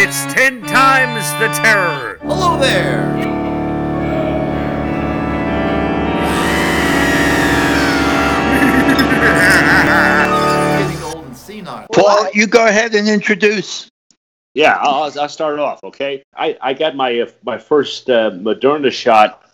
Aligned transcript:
It's 0.00 0.32
ten 0.32 0.62
times 0.62 1.28
the 1.40 1.48
terror. 1.60 2.18
Hello 2.22 2.56
there. 2.56 3.16
Getting 10.78 11.02
old 11.02 11.24
and 11.24 11.36
senile. 11.36 11.86
Paul, 11.92 12.28
you 12.32 12.46
go 12.46 12.68
ahead 12.68 12.94
and 12.94 13.08
introduce. 13.08 13.90
Yeah, 14.54 14.78
I'll, 14.80 15.10
I'll 15.20 15.28
start 15.28 15.58
off. 15.58 15.80
Okay, 15.82 16.22
I, 16.36 16.56
I 16.60 16.74
got 16.74 16.94
my 16.94 17.22
uh, 17.22 17.30
my 17.44 17.58
first 17.58 18.08
uh, 18.08 18.30
Moderna 18.30 18.92
shot, 18.92 19.50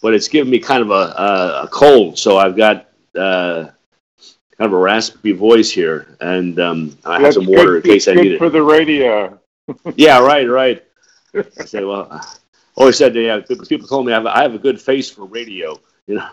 but 0.00 0.14
it's 0.14 0.28
given 0.28 0.48
me 0.48 0.60
kind 0.60 0.82
of 0.82 0.92
a, 0.92 0.92
a, 0.94 1.62
a 1.64 1.68
cold, 1.72 2.16
so 2.16 2.38
I've 2.38 2.56
got 2.56 2.88
uh, 3.18 3.70
kind 4.56 4.60
of 4.60 4.74
a 4.74 4.78
raspy 4.78 5.32
voice 5.32 5.72
here, 5.72 6.16
and 6.20 6.60
um, 6.60 6.96
I 7.04 7.14
have 7.14 7.22
That's 7.22 7.34
some 7.34 7.46
water 7.46 7.80
good, 7.80 7.86
in 7.86 7.90
case 7.94 8.06
I 8.06 8.14
good 8.14 8.22
need 8.22 8.38
for 8.38 8.48
the 8.48 8.62
radio. 8.62 9.40
Yeah, 9.96 10.20
right, 10.20 10.48
right. 10.48 10.84
I 11.34 11.64
said, 11.64 11.84
well, 11.84 12.08
I 12.10 12.24
always 12.76 12.96
said, 12.98 13.14
yeah, 13.14 13.38
because 13.38 13.68
people 13.68 13.86
told 13.88 14.06
me 14.06 14.12
I 14.12 14.16
have, 14.16 14.26
a- 14.26 14.36
I 14.36 14.42
have 14.42 14.54
a 14.54 14.58
good 14.58 14.80
face 14.80 15.10
for 15.10 15.24
radio. 15.24 15.78
You 16.06 16.16
know, 16.16 16.28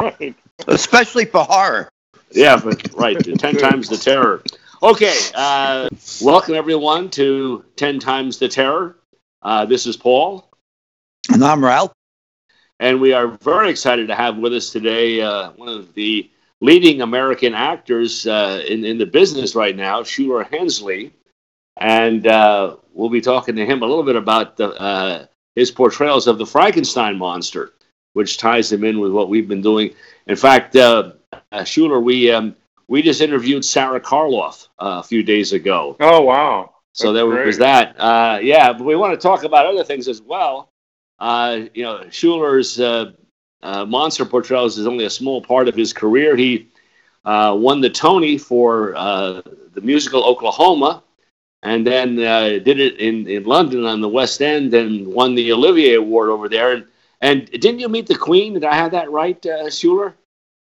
right. 0.00 0.34
especially 0.66 1.24
for 1.24 1.44
horror. 1.44 1.88
yeah, 2.32 2.60
but, 2.62 2.92
right, 2.94 3.16
ten 3.38 3.56
times 3.56 3.88
the 3.88 3.96
terror. 3.96 4.42
Okay, 4.82 5.14
uh, 5.36 5.88
welcome 6.20 6.54
everyone 6.54 7.08
to 7.10 7.64
Ten 7.76 8.00
Times 8.00 8.38
the 8.38 8.48
Terror. 8.48 8.96
Uh, 9.40 9.64
this 9.64 9.86
is 9.86 9.96
Paul. 9.96 10.50
And 11.32 11.44
I'm 11.44 11.64
Ralph. 11.64 11.92
And 12.80 13.00
we 13.00 13.12
are 13.12 13.28
very 13.28 13.70
excited 13.70 14.08
to 14.08 14.14
have 14.16 14.38
with 14.38 14.52
us 14.52 14.70
today 14.70 15.20
uh, 15.20 15.52
one 15.52 15.68
of 15.68 15.94
the 15.94 16.28
leading 16.60 17.00
American 17.02 17.54
actors 17.54 18.26
uh, 18.26 18.62
in, 18.66 18.84
in 18.84 18.98
the 18.98 19.06
business 19.06 19.54
right 19.54 19.76
now, 19.76 20.02
Shuler 20.02 20.44
Hensley. 20.48 21.12
And 21.76 22.26
uh, 22.26 22.76
we'll 22.92 23.10
be 23.10 23.20
talking 23.20 23.56
to 23.56 23.66
him 23.66 23.82
a 23.82 23.86
little 23.86 24.04
bit 24.04 24.16
about 24.16 24.56
the, 24.56 24.68
uh, 24.68 25.26
his 25.54 25.70
portrayals 25.70 26.26
of 26.26 26.38
the 26.38 26.46
Frankenstein 26.46 27.18
monster, 27.18 27.72
which 28.12 28.38
ties 28.38 28.70
him 28.70 28.84
in 28.84 29.00
with 29.00 29.12
what 29.12 29.28
we've 29.28 29.48
been 29.48 29.62
doing. 29.62 29.94
In 30.26 30.36
fact, 30.36 30.76
uh, 30.76 31.12
uh, 31.50 31.60
Shuler, 31.60 32.02
we, 32.02 32.30
um, 32.30 32.54
we 32.88 33.02
just 33.02 33.20
interviewed 33.20 33.64
Sara 33.64 34.00
Karloff 34.00 34.68
uh, 34.78 35.00
a 35.00 35.02
few 35.02 35.22
days 35.22 35.52
ago. 35.52 35.96
Oh 36.00 36.20
wow. 36.20 36.74
So 36.92 37.12
there 37.12 37.26
great. 37.26 37.46
was 37.46 37.58
that. 37.58 37.98
Uh, 37.98 38.38
yeah, 38.42 38.72
but 38.72 38.84
we 38.84 38.96
want 38.96 39.18
to 39.18 39.22
talk 39.22 39.44
about 39.44 39.64
other 39.64 39.82
things 39.82 40.08
as 40.08 40.20
well. 40.20 40.68
Uh, 41.18 41.60
you 41.72 41.84
know, 41.84 42.00
Shuler's 42.10 42.78
uh, 42.80 43.12
uh, 43.62 43.84
monster 43.86 44.24
portrayals 44.24 44.76
is 44.76 44.86
only 44.86 45.04
a 45.04 45.10
small 45.10 45.40
part 45.40 45.68
of 45.68 45.74
his 45.74 45.92
career. 45.92 46.36
He 46.36 46.68
uh, 47.24 47.56
won 47.58 47.80
the 47.80 47.88
Tony 47.88 48.36
for 48.36 48.94
uh, 48.94 49.40
the 49.72 49.80
musical 49.80 50.24
Oklahoma, 50.24 51.02
and 51.62 51.86
then 51.86 52.18
uh, 52.18 52.58
did 52.64 52.80
it 52.80 52.98
in, 52.98 53.26
in 53.28 53.44
London 53.44 53.84
on 53.86 54.00
the 54.00 54.08
West 54.08 54.42
End, 54.42 54.74
and 54.74 55.06
won 55.06 55.34
the 55.34 55.52
Olivier 55.52 55.94
Award 55.94 56.30
over 56.30 56.48
there. 56.48 56.72
And 56.72 56.86
and 57.20 57.46
didn't 57.50 57.78
you 57.80 57.88
meet 57.88 58.06
the 58.06 58.16
Queen? 58.16 58.54
Did 58.54 58.64
I 58.64 58.74
have 58.74 58.92
that 58.92 59.10
right, 59.10 59.44
uh, 59.46 59.66
Shuler? 59.66 60.14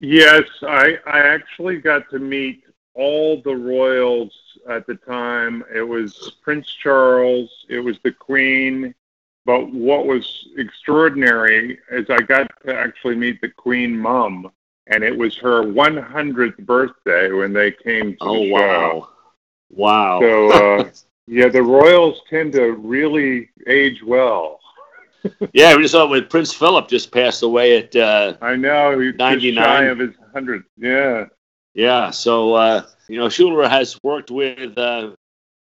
Yes, 0.00 0.44
I 0.62 0.98
I 1.06 1.18
actually 1.20 1.78
got 1.78 2.08
to 2.10 2.18
meet 2.18 2.64
all 2.94 3.40
the 3.42 3.54
royals 3.54 4.32
at 4.68 4.86
the 4.86 4.94
time. 4.96 5.64
It 5.74 5.82
was 5.82 6.36
Prince 6.42 6.68
Charles, 6.82 7.66
it 7.68 7.80
was 7.80 7.98
the 8.02 8.12
Queen, 8.12 8.94
but 9.44 9.70
what 9.72 10.06
was 10.06 10.48
extraordinary 10.56 11.78
is 11.90 12.06
I 12.10 12.18
got 12.22 12.48
to 12.66 12.74
actually 12.74 13.16
meet 13.16 13.40
the 13.40 13.48
Queen 13.50 13.96
mum, 13.96 14.50
and 14.88 15.02
it 15.04 15.16
was 15.16 15.36
her 15.38 15.62
100th 15.62 16.58
birthday 16.58 17.30
when 17.32 17.52
they 17.52 17.70
came 17.72 18.16
to 18.18 18.30
Oh 18.30 18.32
the 18.32 18.44
show. 18.54 18.98
wow, 18.98 19.08
wow. 19.70 20.20
So 20.20 20.52
uh, 20.52 20.90
yeah, 21.26 21.48
the 21.48 21.62
royals 21.62 22.22
tend 22.28 22.52
to 22.52 22.72
really 22.72 23.50
age 23.66 24.02
well. 24.02 24.60
yeah, 25.52 25.74
we 25.74 25.82
just 25.82 25.92
saw 25.92 26.06
when 26.06 26.26
Prince 26.26 26.52
Philip 26.52 26.88
just 26.88 27.10
passed 27.12 27.42
away 27.42 27.78
at. 27.78 27.94
Uh, 27.94 28.34
I 28.40 28.56
know 28.56 28.98
he's 28.98 29.12
just 29.12 29.18
99. 29.18 29.64
shy 29.64 29.84
of 29.84 29.98
his 29.98 30.10
100th. 30.34 30.64
Yeah. 30.76 31.26
Yeah, 31.74 32.10
so 32.10 32.54
uh, 32.54 32.82
you 33.08 33.18
know, 33.18 33.26
Shuler 33.26 33.68
has 33.68 33.98
worked 34.02 34.30
with 34.30 34.76
uh, 34.78 35.10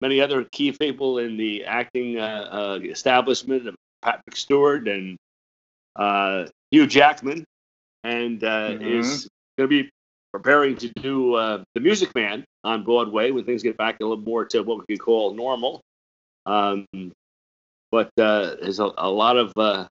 many 0.01 0.21
other 0.21 0.45
key 0.45 0.73
people 0.73 1.19
in 1.19 1.37
the 1.37 1.65
acting 1.65 2.19
uh, 2.19 2.49
uh, 2.51 2.79
establishment, 2.83 3.75
Patrick 4.03 4.37
Stewart 4.37 4.89
and 4.89 5.17
uh, 5.97 6.47
Hugh 6.71 6.87
Jackman, 6.87 7.45
and 8.03 8.43
uh, 8.43 8.75
Mhm. 8.75 8.83
is 8.83 9.29
going 9.57 9.69
to 9.71 9.83
be 9.83 9.91
preparing 10.33 10.77
to 10.77 10.89
do 10.97 11.35
uh, 11.35 11.63
The 11.75 11.81
Music 11.81 12.15
Man 12.15 12.45
on 12.65 12.85
Broadway 12.85 13.31
when 13.31 13.45
things 13.45 13.63
get 13.63 13.77
back 13.77 13.97
a 14.01 14.05
little 14.05 14.23
more 14.23 14.45
to 14.47 14.63
what 14.63 14.79
we 14.79 14.97
could 14.97 15.05
call 15.05 15.35
normal. 15.35 15.81
Um, 16.47 16.87
but 17.91 18.11
uh, 18.19 18.57
there's 18.61 18.81
a, 18.81 18.91
a 18.97 19.11
lot 19.11 19.37
of 19.37 19.53
uh, 19.57 19.87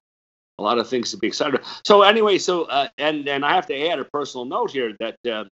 a 0.58 0.62
lot 0.62 0.78
of 0.78 0.88
things 0.88 1.10
to 1.10 1.16
be 1.16 1.26
excited 1.26 1.54
about. 1.54 1.66
So 1.84 2.02
anyway, 2.02 2.38
so 2.38 2.64
uh, 2.64 2.88
and 2.98 3.28
and 3.28 3.44
I 3.44 3.54
have 3.54 3.66
to 3.66 3.88
add 3.88 3.98
a 3.98 4.04
personal 4.04 4.44
note 4.44 4.70
here 4.70 4.94
that 5.00 5.16
uh, 5.30 5.44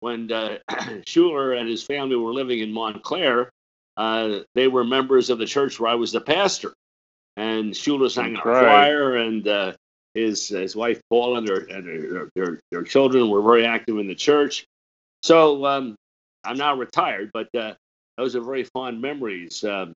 when 0.00 0.30
uh, 0.30 0.58
Shuler 1.06 1.58
and 1.58 1.68
his 1.68 1.82
family 1.82 2.16
were 2.16 2.32
living 2.32 2.60
in 2.60 2.72
Montclair, 2.72 3.50
uh, 3.96 4.40
they 4.54 4.68
were 4.68 4.84
members 4.84 5.30
of 5.30 5.38
the 5.38 5.46
church 5.46 5.80
where 5.80 5.90
I 5.90 5.94
was 5.94 6.12
the 6.12 6.20
pastor, 6.20 6.72
and 7.36 7.72
Shuler 7.72 8.10
sang 8.10 8.28
in 8.28 8.34
right. 8.34 8.42
choir, 8.42 9.16
and 9.16 9.46
uh, 9.46 9.72
his 10.14 10.48
his 10.48 10.74
wife 10.74 11.00
Paula 11.10 11.38
and 11.38 11.48
their 11.48 11.58
and 11.58 11.86
their, 11.86 12.30
their 12.34 12.60
their 12.70 12.82
children 12.82 13.30
were 13.30 13.42
very 13.42 13.66
active 13.66 13.98
in 13.98 14.06
the 14.06 14.14
church. 14.14 14.64
So 15.22 15.64
um, 15.66 15.96
I'm 16.44 16.56
now 16.56 16.74
retired, 16.74 17.30
but 17.32 17.48
uh, 17.54 17.74
those 18.16 18.36
are 18.36 18.40
very 18.40 18.64
fond 18.64 19.00
memories. 19.00 19.62
Um, 19.64 19.92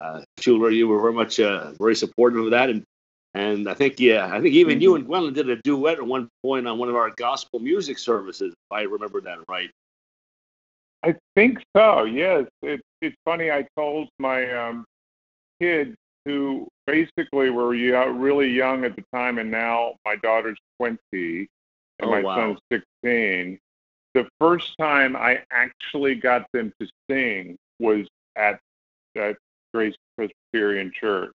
uh, 0.00 0.20
Shuler, 0.40 0.74
you 0.74 0.88
were 0.88 1.00
very 1.00 1.14
much 1.14 1.40
uh, 1.40 1.72
very 1.78 1.94
supportive 1.96 2.44
of 2.44 2.50
that, 2.50 2.70
and 2.70 2.82
and 3.34 3.68
I 3.68 3.74
think 3.74 4.00
yeah, 4.00 4.28
I 4.32 4.40
think 4.40 4.54
even 4.54 4.80
you 4.80 4.94
and 4.94 5.06
Gwendolyn 5.06 5.34
did 5.34 5.50
a 5.50 5.56
duet 5.56 5.98
at 5.98 6.06
one 6.06 6.28
point 6.42 6.66
on 6.66 6.78
one 6.78 6.88
of 6.88 6.96
our 6.96 7.10
gospel 7.16 7.60
music 7.60 7.98
services, 7.98 8.52
if 8.52 8.72
I 8.72 8.82
remember 8.82 9.20
that 9.22 9.38
right. 9.48 9.70
I 11.02 11.14
think 11.34 11.62
so. 11.76 12.04
Yes, 12.04 12.46
it's 12.62 12.82
it's 13.00 13.16
funny. 13.24 13.50
I 13.50 13.66
told 13.76 14.08
my 14.18 14.50
um, 14.52 14.84
kids 15.60 15.94
who 16.24 16.66
basically 16.86 17.50
we 17.50 17.50
were 17.50 17.68
really 18.12 18.48
young 18.50 18.84
at 18.84 18.96
the 18.96 19.04
time, 19.12 19.38
and 19.38 19.50
now 19.50 19.94
my 20.04 20.16
daughter's 20.16 20.58
twenty 20.78 21.48
and 21.98 22.08
Oh, 22.08 22.10
my 22.10 22.22
wow. 22.22 22.36
son's 22.36 22.58
sixteen. 22.70 23.58
The 24.14 24.26
first 24.40 24.76
time 24.78 25.14
I 25.16 25.42
actually 25.50 26.14
got 26.14 26.46
them 26.52 26.72
to 26.80 26.88
sing 27.10 27.56
was 27.78 28.06
at 28.36 28.60
at 29.16 29.36
Grace 29.74 29.94
Presbyterian 30.16 30.92
Church, 30.98 31.32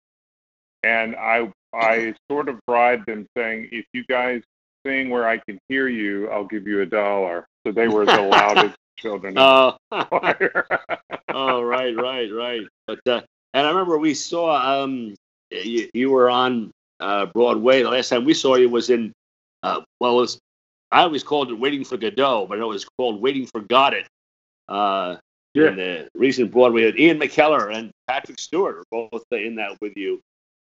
and 0.83 1.17
I 1.17 1.53
I 1.75 2.15
sort 2.31 2.49
of 2.49 2.59
bribed 2.67 3.07
them, 3.07 3.27
saying, 3.37 3.69
"If 3.73 3.87
you 3.93 4.05
guys 4.05 4.43
sing 4.87 5.11
where 5.11 5.29
I 5.29 5.39
can 5.39 5.59
hear 5.69 5.89
you, 5.89 6.29
I'll 6.31 6.45
give 6.45 6.67
you 6.67 6.83
a 6.83 6.87
dollar." 6.87 7.47
So 7.67 7.73
they 7.73 7.89
were 7.89 8.07
the 8.07 8.23
loudest 8.23 8.77
children. 8.97 9.35
Oh, 9.37 9.77
oh, 9.93 11.63
right, 11.63 11.97
right, 11.97 12.33
right. 12.33 12.63
But 12.87 13.01
uh, 13.07 13.23
and 13.55 13.67
I 13.67 13.71
remember 13.71 13.99
we 13.99 14.15
saw 14.15 14.83
um, 14.83 15.15
you, 15.51 15.89
you 15.95 16.11
were 16.11 16.31
on 16.31 16.71
uh, 17.01 17.27
Broadway. 17.27 17.83
The 17.83 17.91
last 17.91 18.09
time 18.09 18.25
we 18.25 18.35
saw 18.35 18.57
you 18.57 18.69
was 18.69 18.91
in 18.91 19.13
uh, 19.63 19.81
well, 20.01 20.13
it 20.19 20.21
was 20.23 20.39
I 20.91 21.03
always 21.03 21.23
called 21.23 21.51
it 21.51 21.55
Waiting 21.59 21.85
for 21.85 21.97
Godot, 21.97 22.47
but 22.47 22.59
it 22.59 22.65
was 22.65 22.85
called 22.99 23.21
Waiting 23.21 23.47
for 23.47 23.61
Got 23.61 23.95
It. 23.95 24.07
Uh, 24.69 25.17
Yeah. 25.55 25.69
in 25.69 25.77
the 25.77 26.09
recent 26.15 26.51
Broadway, 26.51 26.93
Ian 26.97 27.19
McKellen 27.19 27.75
and 27.75 27.91
Patrick 28.07 28.39
Stewart 28.39 28.77
are 28.79 28.85
both 29.11 29.25
in 29.33 29.57
that 29.57 29.79
with 29.81 29.93
you, 29.97 30.21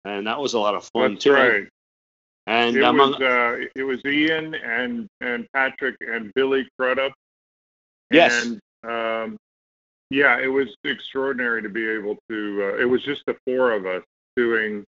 and 0.05 0.27
that 0.27 0.39
was 0.39 0.53
a 0.53 0.59
lot 0.59 0.75
of 0.75 0.89
fun 0.93 1.13
That's 1.13 1.23
too. 1.23 1.33
right. 1.33 1.67
And 2.47 2.75
It 2.75 2.83
among 2.83 3.11
was 3.13 3.21
uh, 3.21 3.65
it 3.75 3.83
was 3.83 3.99
Ian 4.05 4.55
and 4.55 5.07
and 5.21 5.47
Patrick 5.53 5.95
and 6.01 6.31
Billy 6.33 6.67
Crudup. 6.77 7.13
Yes. 8.09 8.45
And 8.45 8.59
um, 8.83 9.37
yeah, 10.09 10.39
it 10.39 10.47
was 10.47 10.75
extraordinary 10.83 11.61
to 11.61 11.69
be 11.69 11.87
able 11.87 12.17
to. 12.29 12.63
Uh, 12.73 12.77
it 12.81 12.85
was 12.85 13.01
just 13.03 13.21
the 13.27 13.37
four 13.45 13.71
of 13.71 13.85
us 13.85 14.03
doing 14.35 14.83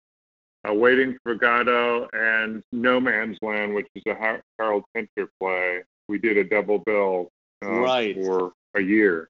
uh, 0.68 0.74
Waiting 0.74 1.16
for 1.22 1.34
Godot 1.34 2.08
and 2.12 2.62
No 2.72 3.00
Man's 3.00 3.38
Land, 3.42 3.74
which 3.74 3.88
is 3.94 4.02
a 4.06 4.14
Harold 4.58 4.84
Pinter 4.94 5.30
play. 5.40 5.82
We 6.08 6.18
did 6.18 6.36
a 6.36 6.44
double 6.44 6.78
bill 6.80 7.28
uh, 7.64 7.68
Right. 7.70 8.14
for 8.14 8.52
a 8.74 8.80
year. 8.80 9.28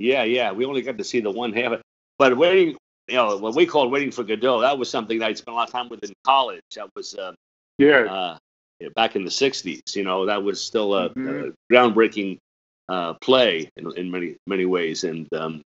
Yeah, 0.00 0.24
yeah. 0.24 0.50
We 0.52 0.64
only 0.64 0.82
got 0.82 0.98
to 0.98 1.04
see 1.04 1.20
the 1.20 1.30
one 1.30 1.52
half. 1.52 1.72
of. 1.72 1.82
But 2.18 2.36
waiting, 2.36 2.76
you 3.08 3.14
know, 3.14 3.36
what 3.36 3.54
we 3.54 3.66
called 3.66 3.92
waiting 3.92 4.10
for 4.10 4.24
Godot, 4.24 4.60
that 4.62 4.76
was 4.78 4.90
something 4.90 5.18
that 5.20 5.28
I 5.30 5.32
spent 5.34 5.52
a 5.54 5.56
lot 5.56 5.68
of 5.68 5.72
time 5.72 5.88
with 5.88 6.02
in 6.02 6.12
college. 6.24 6.62
That 6.74 6.88
was 6.96 7.14
uh, 7.14 7.34
Yeah. 7.78 8.00
uh, 8.00 8.38
back 8.96 9.14
in 9.16 9.24
the 9.24 9.30
'60s. 9.30 9.94
You 9.94 10.02
know, 10.04 10.26
that 10.26 10.42
was 10.42 10.60
still 10.60 10.94
a, 10.94 11.10
Mhm. 11.10 11.52
a 11.52 11.72
groundbreaking 11.72 12.38
uh, 12.88 13.14
play 13.14 13.70
in, 13.76 13.96
in 13.96 14.10
many 14.10 14.36
many 14.46 14.66
ways. 14.66 15.04
And 15.04 15.32
um, 15.32 15.62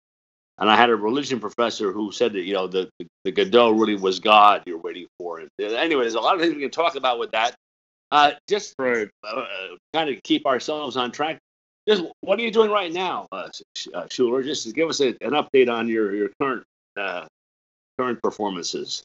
and 0.58 0.70
I 0.70 0.76
had 0.76 0.90
a 0.90 0.96
religion 0.96 1.40
professor 1.40 1.92
who 1.92 2.12
said 2.12 2.34
that 2.34 2.42
you 2.42 2.54
know 2.54 2.68
the 2.68 2.90
the, 3.00 3.08
the 3.26 3.32
Godot 3.32 3.72
really 3.72 3.96
was 3.96 4.20
God 4.20 4.64
you're 4.66 4.78
waiting 4.78 5.08
for. 5.18 5.40
And 5.40 5.50
anyway, 5.60 6.04
there's 6.04 6.16
a 6.16 6.20
lot 6.20 6.36
of 6.36 6.42
things 6.42 6.56
we 6.56 6.62
can 6.62 6.72
talk 6.72 6.96
about 6.96 7.20
with 7.20 7.32
that. 7.32 7.56
Uh, 8.12 8.32
just 8.48 8.76
right. 8.80 9.10
uh, 9.24 9.46
kind 9.94 10.10
of 10.10 10.22
keep 10.24 10.46
ourselves 10.46 10.96
on 10.96 11.12
track. 11.12 11.40
Just 11.88 12.04
what 12.22 12.40
are 12.40 12.42
you 12.42 12.52
doing 12.52 12.72
right 12.72 12.92
now, 12.92 13.28
uh, 13.32 13.50
uh, 13.94 14.04
Shuler? 14.06 14.44
Just 14.44 14.66
to 14.66 14.74
give 14.74 14.90
us 14.90 15.02
a, 15.02 15.10
an 15.22 15.32
update 15.32 15.70
on 15.72 15.88
your, 15.88 16.16
your 16.16 16.30
current 16.40 16.64
uh, 16.98 17.26
current 18.00 18.22
performances? 18.22 19.04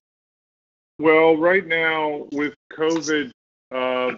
Well, 0.98 1.36
right 1.36 1.66
now 1.66 2.26
with 2.32 2.54
COVID, 2.72 3.30
uh, 3.74 4.12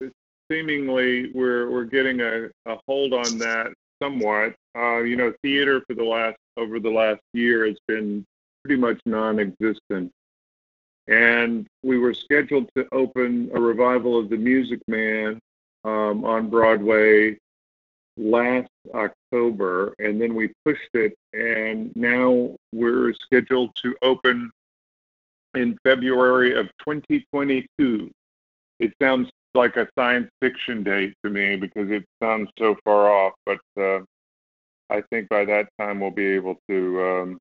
seemingly 0.50 1.32
we're 1.32 1.70
we're 1.70 1.84
getting 1.84 2.20
a, 2.20 2.48
a 2.66 2.78
hold 2.86 3.12
on 3.12 3.38
that 3.38 3.72
somewhat. 4.02 4.54
Uh, 4.76 4.98
you 4.98 5.16
know, 5.16 5.32
theater 5.42 5.82
for 5.86 5.94
the 5.94 6.04
last 6.04 6.36
over 6.56 6.80
the 6.80 6.90
last 6.90 7.20
year 7.32 7.66
has 7.66 7.78
been 7.86 8.24
pretty 8.64 8.80
much 8.80 9.00
non-existent, 9.06 10.10
and 11.08 11.66
we 11.82 11.98
were 11.98 12.14
scheduled 12.14 12.68
to 12.76 12.86
open 12.92 13.50
a 13.54 13.60
revival 13.60 14.18
of 14.18 14.28
The 14.28 14.36
Music 14.36 14.80
Man 14.88 15.38
um, 15.84 16.24
on 16.24 16.50
Broadway 16.50 17.38
last 18.16 18.70
October, 18.94 19.94
and 19.98 20.20
then 20.20 20.34
we 20.34 20.52
pushed 20.64 20.94
it, 20.94 21.14
and 21.32 21.94
now 21.94 22.56
we're 22.72 23.12
scheduled 23.14 23.74
to 23.82 23.94
open 24.02 24.50
in 25.54 25.78
February 25.84 26.58
of 26.58 26.66
2022. 26.78 28.10
It 28.78 28.92
sounds 29.00 29.28
like 29.54 29.76
a 29.76 29.88
science 29.98 30.30
fiction 30.40 30.82
date 30.82 31.14
to 31.24 31.30
me 31.30 31.56
because 31.56 31.90
it 31.90 32.04
sounds 32.22 32.50
so 32.58 32.76
far 32.84 33.10
off, 33.10 33.32
but 33.44 33.60
uh, 33.80 34.00
I 34.90 35.02
think 35.10 35.28
by 35.28 35.44
that 35.44 35.68
time 35.80 36.00
we'll 36.00 36.10
be 36.10 36.26
able 36.26 36.56
to 36.68 37.04
um, 37.04 37.38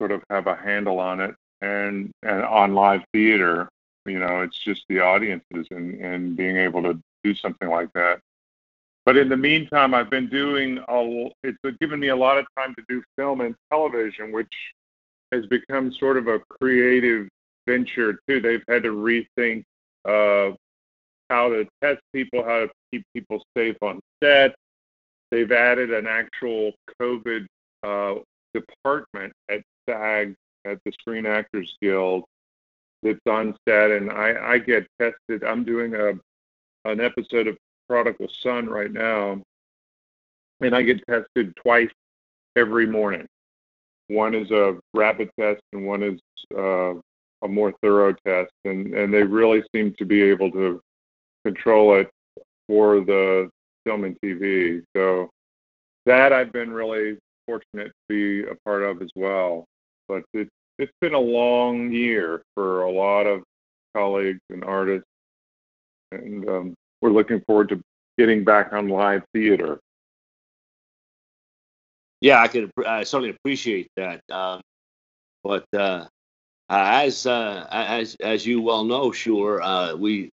sort 0.00 0.12
of 0.12 0.22
have 0.30 0.46
a 0.46 0.54
handle 0.56 1.00
on 1.00 1.20
it 1.20 1.34
and, 1.60 2.10
and 2.22 2.42
on 2.44 2.74
live 2.74 3.02
theater. 3.12 3.68
You 4.06 4.18
know, 4.18 4.42
it's 4.42 4.58
just 4.58 4.84
the 4.88 5.00
audiences 5.00 5.66
and, 5.70 6.00
and 6.00 6.36
being 6.36 6.56
able 6.56 6.82
to 6.82 6.98
do 7.24 7.34
something 7.34 7.68
like 7.68 7.92
that. 7.94 8.20
But 9.04 9.16
in 9.16 9.28
the 9.28 9.36
meantime, 9.36 9.94
I've 9.94 10.10
been 10.10 10.28
doing 10.28 10.78
a, 10.86 11.30
it's 11.42 11.58
given 11.80 11.98
me 11.98 12.08
a 12.08 12.16
lot 12.16 12.38
of 12.38 12.46
time 12.58 12.74
to 12.74 12.84
do 12.88 13.02
film 13.16 13.40
and 13.40 13.54
television, 13.70 14.32
which 14.32 14.52
has 15.32 15.46
become 15.46 15.92
sort 15.92 16.16
of 16.16 16.28
a 16.28 16.40
creative 16.60 17.28
venture 17.66 18.18
too. 18.28 18.40
They've 18.40 18.62
had 18.68 18.82
to 18.84 18.90
rethink 18.90 19.64
uh, 20.04 20.54
how 21.30 21.48
to 21.48 21.66
test 21.82 22.00
people, 22.14 22.44
how 22.44 22.60
to 22.60 22.70
keep 22.92 23.02
people 23.14 23.42
safe 23.56 23.76
on 23.82 24.00
set. 24.22 24.54
They've 25.30 25.50
added 25.52 25.92
an 25.92 26.06
actual 26.06 26.72
COVID 27.00 27.46
uh, 27.82 28.14
department 28.54 29.32
at 29.50 29.62
SAG, 29.88 30.34
at 30.64 30.78
the 30.84 30.92
Screen 30.92 31.26
Actors 31.26 31.76
Guild, 31.80 32.24
that's 33.02 33.20
on 33.28 33.56
set, 33.68 33.90
and 33.90 34.10
I, 34.10 34.52
I 34.54 34.58
get 34.58 34.86
tested. 35.00 35.44
I'm 35.44 35.64
doing 35.64 35.94
a 35.94 36.12
an 36.84 37.00
episode 37.00 37.46
of 37.46 37.56
Prodigal 37.88 38.28
Son 38.42 38.66
right 38.66 38.92
now, 38.92 39.40
and 40.60 40.74
I 40.74 40.82
get 40.82 41.04
tested 41.06 41.54
twice 41.56 41.90
every 42.56 42.86
morning. 42.86 43.26
One 44.08 44.34
is 44.34 44.50
a 44.50 44.78
rapid 44.94 45.30
test, 45.38 45.60
and 45.72 45.86
one 45.86 46.02
is 46.02 46.20
uh, 46.56 46.94
a 47.42 47.48
more 47.48 47.72
thorough 47.82 48.14
test, 48.26 48.52
and, 48.64 48.94
and 48.94 49.12
they 49.12 49.22
really 49.22 49.62
seem 49.74 49.94
to 49.98 50.04
be 50.04 50.22
able 50.22 50.50
to 50.52 50.80
control 51.44 51.94
it 51.96 52.10
for 52.66 53.00
the 53.00 53.50
film 53.88 54.04
and 54.04 54.16
TV. 54.22 54.82
So 54.94 55.30
that 56.06 56.32
I've 56.32 56.52
been 56.52 56.70
really 56.70 57.16
fortunate 57.46 57.88
to 57.88 57.92
be 58.08 58.42
a 58.48 58.54
part 58.64 58.82
of 58.82 59.00
as 59.00 59.10
well. 59.16 59.64
But 60.08 60.24
it, 60.34 60.48
it's 60.78 60.92
been 61.00 61.14
a 61.14 61.18
long 61.18 61.90
year 61.90 62.42
for 62.54 62.82
a 62.82 62.90
lot 62.90 63.26
of 63.26 63.42
colleagues 63.96 64.40
and 64.50 64.62
artists, 64.64 65.06
and 66.12 66.48
um, 66.48 66.74
we're 67.00 67.10
looking 67.10 67.40
forward 67.46 67.70
to 67.70 67.80
getting 68.18 68.44
back 68.44 68.72
on 68.72 68.88
live 68.88 69.22
theater. 69.34 69.78
Yeah, 72.20 72.40
I 72.40 72.48
could 72.48 72.70
I 72.86 73.04
certainly 73.04 73.30
appreciate 73.30 73.88
that. 73.96 74.20
Um, 74.30 74.60
but 75.44 75.64
uh, 75.74 76.06
as 76.68 77.26
uh, 77.26 77.66
as 77.70 78.16
as 78.20 78.44
you 78.46 78.60
well 78.60 78.84
know, 78.84 79.12
sure, 79.12 79.62
uh, 79.62 79.94
we 79.94 80.30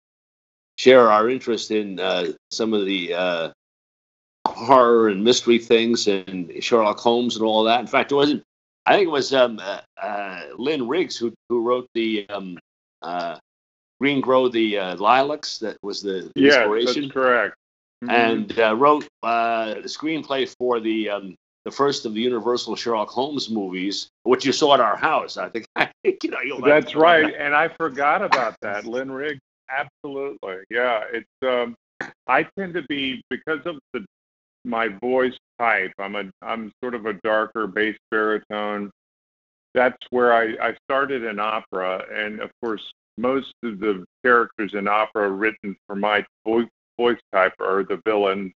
share 0.79 1.11
our 1.11 1.29
interest 1.29 1.71
in 1.71 2.01
uh, 2.01 2.33
some 2.51 2.73
of 2.73 2.87
the 2.87 3.13
uh, 3.13 3.51
horror 4.47 5.09
and 5.09 5.23
mystery 5.23 5.59
things 5.59 6.07
and 6.07 6.53
Sherlock 6.61 6.99
Holmes 6.99 7.37
and 7.37 7.45
all 7.45 7.65
that. 7.65 7.81
In 7.81 7.87
fact, 7.87 8.13
it 8.13 8.15
wasn't. 8.15 8.43
I 8.87 8.95
think 8.95 9.09
it 9.09 9.11
was 9.11 9.35
um, 9.35 9.61
uh, 9.61 10.43
Lynn 10.57 10.89
Riggs 10.89 11.17
who 11.17 11.35
who 11.49 11.63
wrote 11.63 11.89
the 11.95 12.27
um, 12.31 12.59
Green 14.01 14.21
Grow 14.21 14.49
the 14.49 14.79
Lilacs. 14.99 15.59
That 15.59 15.77
was 15.83 16.01
the, 16.01 16.31
the 16.35 16.41
yes, 16.41 16.57
inspiration. 16.57 17.03
that's 17.03 17.13
correct. 17.13 17.55
Mm-hmm. 18.03 18.11
And 18.11 18.81
wrote 18.81 19.07
the 19.23 19.83
screenplay 19.85 20.49
for 20.59 20.81
the 20.81 21.11
um, 21.11 21.37
the 21.69 21.71
first 21.77 22.07
of 22.07 22.15
the 22.15 22.21
Universal 22.23 22.77
Sherlock 22.77 23.11
Holmes 23.11 23.51
movies, 23.51 24.09
which 24.23 24.47
you 24.47 24.53
saw 24.53 24.73
at 24.73 24.81
our 24.81 24.97
house. 24.97 25.37
I 25.37 25.51
think, 25.51 25.67
you 26.23 26.31
know, 26.31 26.41
you'll 26.43 26.63
That's 26.63 26.95
right, 26.95 27.35
and 27.39 27.55
I 27.55 27.69
forgot 27.69 28.23
about 28.23 28.57
that. 28.63 28.87
Lynn 28.87 29.11
Riggs, 29.11 29.41
absolutely, 29.71 30.57
yeah. 30.71 31.05
It's 31.13 31.27
um, 31.43 31.77
I 32.27 32.45
tend 32.59 32.75
to 32.75 32.83
be 32.83 33.23
because 33.31 33.61
of 33.65 33.79
the 33.93 34.05
my 34.65 34.89
voice 34.89 35.37
type. 35.59 35.93
I'm 35.99 36.17
a 36.17 36.25
I'm 36.43 36.73
sort 36.83 36.95
of 36.95 37.07
a 37.07 37.15
darker 37.25 37.67
bass 37.67 37.97
baritone. 38.11 38.91
That's 39.75 39.99
where 40.11 40.33
I 40.33 40.69
I 40.69 40.77
started 40.85 41.25
in 41.25 41.39
opera, 41.39 42.05
and 42.13 42.41
of 42.41 42.51
course, 42.63 42.93
most 43.17 43.53
of 43.63 43.81
the 43.81 44.05
characters 44.25 44.75
in 44.75 44.89
opera 44.89 45.31
written 45.31 45.77
for 45.87 45.97
my 45.97 46.25
voice 46.45 46.69
voice 46.99 47.21
type 47.33 47.55
are 47.61 47.85
the 47.85 48.01
villains 48.05 48.53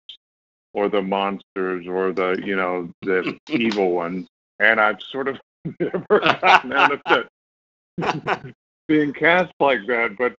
or 0.75 0.89
the 0.89 1.01
monsters 1.01 1.87
or 1.87 2.13
the 2.13 2.41
you 2.45 2.57
know 2.57 2.91
the 3.03 3.39
evil 3.51 3.93
ones 3.93 4.27
and 4.59 4.81
i've 4.81 5.01
sort 5.01 5.29
of 5.29 5.39
never 5.81 6.21
gotten 6.21 6.73
out 6.73 6.93
of 6.93 7.01
it 7.07 8.55
being 8.89 9.13
cast 9.13 9.53
like 9.61 9.81
that 9.87 10.17
but 10.19 10.35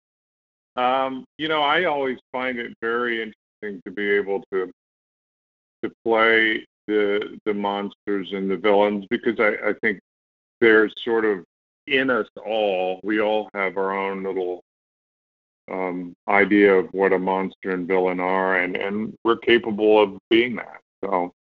um 0.77 1.25
you 1.39 1.49
know 1.49 1.63
i 1.63 1.85
always 1.85 2.19
find 2.31 2.59
it 2.59 2.73
very 2.81 3.23
interesting 3.23 3.83
to 3.85 3.91
be 3.91 4.11
able 4.11 4.43
to 4.53 4.71
to 5.83 5.91
play 6.05 6.65
the 6.87 7.39
the 7.45 7.55
monsters 7.55 8.33
and 8.33 8.51
the 8.51 8.57
villains 8.57 9.05
because 9.11 9.39
i 9.39 9.51
i 9.69 9.75
think 9.83 10.01
they're 10.61 10.91
sort 11.05 11.25
of 11.25 11.45
in 11.87 12.11
us 12.11 12.29
all 12.47 13.01
we 13.03 13.21
all 13.21 13.51
have 13.55 13.77
our 13.77 13.97
own 13.97 14.23
little 14.23 14.63
um, 15.71 16.15
idea 16.29 16.75
of 16.75 16.89
what 16.93 17.13
a 17.13 17.19
monster 17.19 17.71
and 17.71 17.87
villain 17.87 18.21
are, 18.21 18.57
and 18.57 18.77
and 18.77 19.15
we're 19.25 19.37
capable 19.37 20.03
of 20.03 20.19
being 20.31 20.57
that. 20.57 20.81
So. 21.05 21.33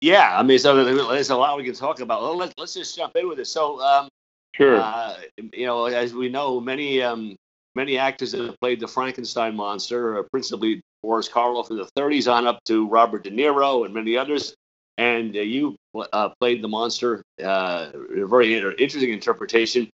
Yeah, 0.00 0.38
I 0.38 0.42
mean, 0.42 0.58
so 0.58 0.84
there's 0.84 1.30
a 1.30 1.36
lot 1.36 1.56
we 1.56 1.64
can 1.64 1.74
talk 1.74 2.00
about. 2.00 2.20
Well, 2.20 2.36
let's 2.36 2.52
let's 2.58 2.74
just 2.74 2.96
jump 2.96 3.16
in 3.16 3.28
with 3.28 3.38
it. 3.38 3.46
So, 3.46 3.80
um, 3.80 4.08
sure. 4.54 4.80
Uh, 4.80 5.14
you 5.54 5.66
know, 5.66 5.86
as 5.86 6.12
we 6.12 6.28
know, 6.28 6.60
many 6.60 7.00
um, 7.00 7.36
many 7.78 7.96
actors 7.96 8.32
that 8.32 8.44
have 8.44 8.58
played 8.58 8.80
the 8.80 8.88
Frankenstein 8.88 9.54
monster, 9.54 10.18
uh, 10.18 10.22
principally 10.32 10.80
Boris 11.00 11.28
Karloff 11.28 11.70
in 11.70 11.76
the 11.76 11.88
30s, 11.96 12.30
on 12.30 12.44
up 12.44 12.58
to 12.64 12.88
Robert 12.88 13.22
De 13.22 13.30
Niro 13.30 13.84
and 13.84 13.94
many 13.94 14.16
others. 14.16 14.52
And 14.98 15.36
uh, 15.36 15.40
you 15.40 15.76
uh, 16.12 16.30
played 16.40 16.60
the 16.60 16.66
monster, 16.66 17.22
uh, 17.40 17.90
a 17.94 18.26
very 18.26 18.58
interesting 18.58 19.12
interpretation 19.12 19.88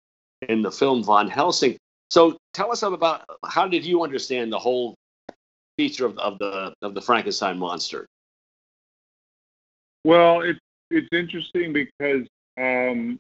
in 0.49 0.63
the 0.63 0.73
film 0.73 1.05
Van 1.05 1.29
Helsing. 1.29 1.77
So 2.09 2.39
tell 2.55 2.73
us 2.73 2.83
about 2.83 3.25
how 3.45 3.69
did 3.69 3.85
you 3.85 4.03
understand 4.03 4.51
the 4.51 4.59
whole 4.59 4.95
feature 5.77 6.07
of, 6.07 6.17
of 6.19 6.39
the 6.39 6.73
of 6.81 6.95
the 6.95 7.03
Frankenstein 7.03 7.59
monster? 7.59 8.07
Well, 10.05 10.41
it's 10.41 10.61
it's 10.91 11.09
interesting 11.13 11.75
because 11.75 12.27
um, 12.57 13.19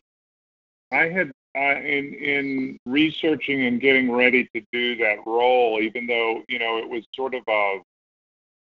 I 0.91 1.09
had 1.17 1.33
uh, 1.57 1.81
in 1.81 2.15
in 2.15 2.79
researching 2.87 3.67
and 3.67 3.81
getting 3.81 4.11
ready 4.11 4.49
to 4.55 4.63
do 4.73 4.97
that 4.97 5.19
role, 5.27 5.81
even 5.81 6.07
though 6.07 6.43
you 6.49 6.59
know 6.59 6.79
it 6.79 6.89
was 6.89 7.05
sort 7.15 7.35
of 7.35 7.43
a 7.49 7.79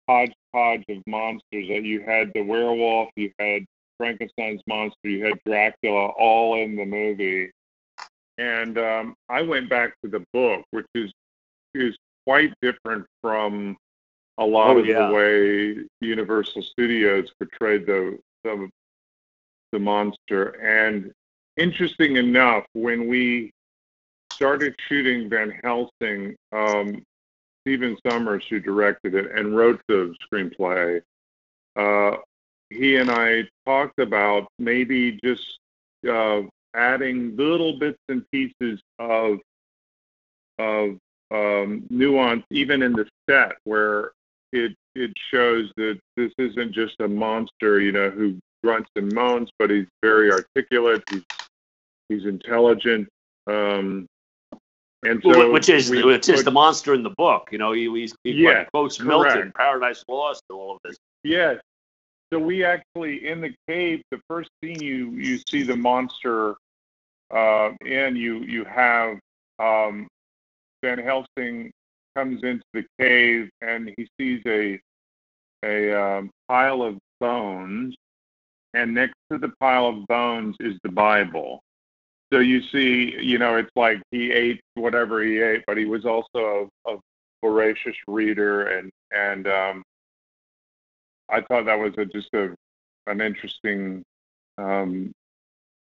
hodgepodge 0.09 0.83
of 0.89 0.97
monsters. 1.07 1.67
That 1.69 1.83
you 1.83 2.01
had 2.01 2.31
the 2.33 2.41
werewolf, 2.41 3.09
you 3.15 3.31
had 3.39 3.63
Frankenstein's 3.97 4.61
monster, 4.67 5.09
you 5.09 5.25
had 5.25 5.39
Dracula, 5.45 6.07
all 6.07 6.61
in 6.61 6.75
the 6.75 6.85
movie. 6.85 7.51
And 8.37 8.77
um, 8.77 9.15
I 9.29 9.41
went 9.43 9.69
back 9.69 9.93
to 10.03 10.09
the 10.09 10.25
book, 10.33 10.65
which 10.71 10.87
is 10.95 11.11
is 11.75 11.95
quite 12.25 12.53
different 12.61 13.05
from 13.21 13.77
a 14.37 14.45
lot 14.45 14.75
oh, 14.75 14.79
of 14.79 14.85
yeah. 14.85 15.07
the 15.07 15.13
way 15.13 15.85
Universal 16.01 16.63
Studios 16.63 17.31
portrayed 17.37 17.85
the, 17.85 18.17
the 18.43 18.69
the 19.71 19.79
monster. 19.79 20.49
And 20.61 21.11
interesting 21.57 22.17
enough, 22.17 22.65
when 22.73 23.07
we 23.07 23.51
started 24.31 24.75
shooting 24.87 25.29
Van 25.29 25.59
Helsing, 25.63 26.35
um, 26.51 27.03
Stephen 27.61 27.97
Sommers, 28.05 28.43
who 28.49 28.59
directed 28.59 29.15
it 29.15 29.31
and 29.31 29.55
wrote 29.55 29.81
the 29.87 30.13
screenplay, 30.25 31.01
uh, 31.75 32.17
he 32.69 32.97
and 32.97 33.09
I 33.11 33.47
talked 33.65 33.99
about 33.99 34.47
maybe 34.59 35.19
just 35.23 35.59
uh, 36.09 36.41
adding 36.75 37.35
little 37.35 37.79
bits 37.79 37.99
and 38.09 38.25
pieces 38.31 38.81
of 38.99 39.39
of 40.59 40.97
um, 41.31 41.85
nuance, 41.89 42.43
even 42.51 42.83
in 42.83 42.93
the 42.93 43.07
set, 43.29 43.53
where 43.63 44.11
it 44.51 44.75
it 44.95 45.11
shows 45.31 45.71
that 45.77 45.99
this 46.15 46.31
isn't 46.37 46.73
just 46.73 46.95
a 46.99 47.07
monster, 47.07 47.79
you 47.79 47.91
know, 47.91 48.09
who 48.09 48.37
grunts 48.63 48.89
and 48.95 49.11
moans, 49.13 49.49
but 49.59 49.69
he's 49.69 49.87
very 50.01 50.31
articulate. 50.31 51.03
He's 51.09 51.23
he's 52.09 52.25
intelligent. 52.25 53.07
Um, 53.47 54.07
and 55.05 55.21
so 55.21 55.51
which 55.51 55.69
is 55.69 55.89
which 55.89 56.29
is 56.29 56.37
put- 56.39 56.45
the 56.45 56.51
monster 56.51 56.93
in 56.93 57.03
the 57.03 57.13
book. 57.17 57.49
You 57.51 57.57
know, 57.57 57.73
he, 57.73 57.89
he's, 57.89 58.15
he 58.23 58.31
Yes, 58.31 58.67
quotes 58.73 58.99
Milton. 58.99 59.51
Paradise 59.55 60.03
Lost, 60.07 60.43
and 60.49 60.57
all 60.57 60.75
of 60.75 60.81
this. 60.83 60.95
Yes. 61.23 61.59
So 62.31 62.39
we 62.39 62.63
actually 62.63 63.27
in 63.27 63.41
the 63.41 63.53
cave. 63.67 64.01
The 64.11 64.19
first 64.29 64.49
scene 64.63 64.81
you 64.81 65.11
you 65.11 65.39
see 65.49 65.63
the 65.63 65.75
monster, 65.75 66.55
uh, 67.31 67.71
and 67.85 68.17
you 68.17 68.39
you 68.39 68.63
have 68.63 69.17
um, 69.59 70.07
Van 70.81 70.99
Helsing 70.99 71.71
comes 72.15 72.43
into 72.43 72.63
the 72.73 72.85
cave 72.99 73.49
and 73.61 73.91
he 73.97 74.07
sees 74.19 74.41
a 74.45 74.79
a 75.65 75.93
um, 75.93 76.29
pile 76.47 76.81
of 76.81 76.97
bones, 77.19 77.95
and 78.73 78.93
next 78.93 79.15
to 79.31 79.37
the 79.37 79.51
pile 79.59 79.87
of 79.87 80.05
bones 80.07 80.55
is 80.59 80.77
the 80.83 80.91
Bible. 80.91 81.61
So 82.33 82.39
you 82.39 82.63
see, 82.63 83.15
you 83.21 83.37
know, 83.37 83.57
it's 83.57 83.69
like 83.75 84.01
he 84.09 84.31
ate 84.31 84.59
whatever 84.73 85.21
he 85.21 85.39
ate, 85.39 85.63
but 85.67 85.77
he 85.77 85.85
was 85.85 86.03
also 86.03 86.67
a, 86.87 86.93
a 86.93 86.97
voracious 87.43 87.95
reader, 88.07 88.65
and 88.75 88.89
and 89.11 89.45
um, 89.47 89.83
I 91.29 91.41
thought 91.41 91.65
that 91.65 91.77
was 91.77 91.93
a, 91.99 92.05
just 92.05 92.33
a 92.33 92.55
an 93.05 93.21
interesting 93.21 94.01
um, 94.57 95.11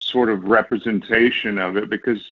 sort 0.01 0.31
of 0.31 0.45
representation 0.45 1.59
of 1.59 1.77
it 1.77 1.87
because 1.87 2.27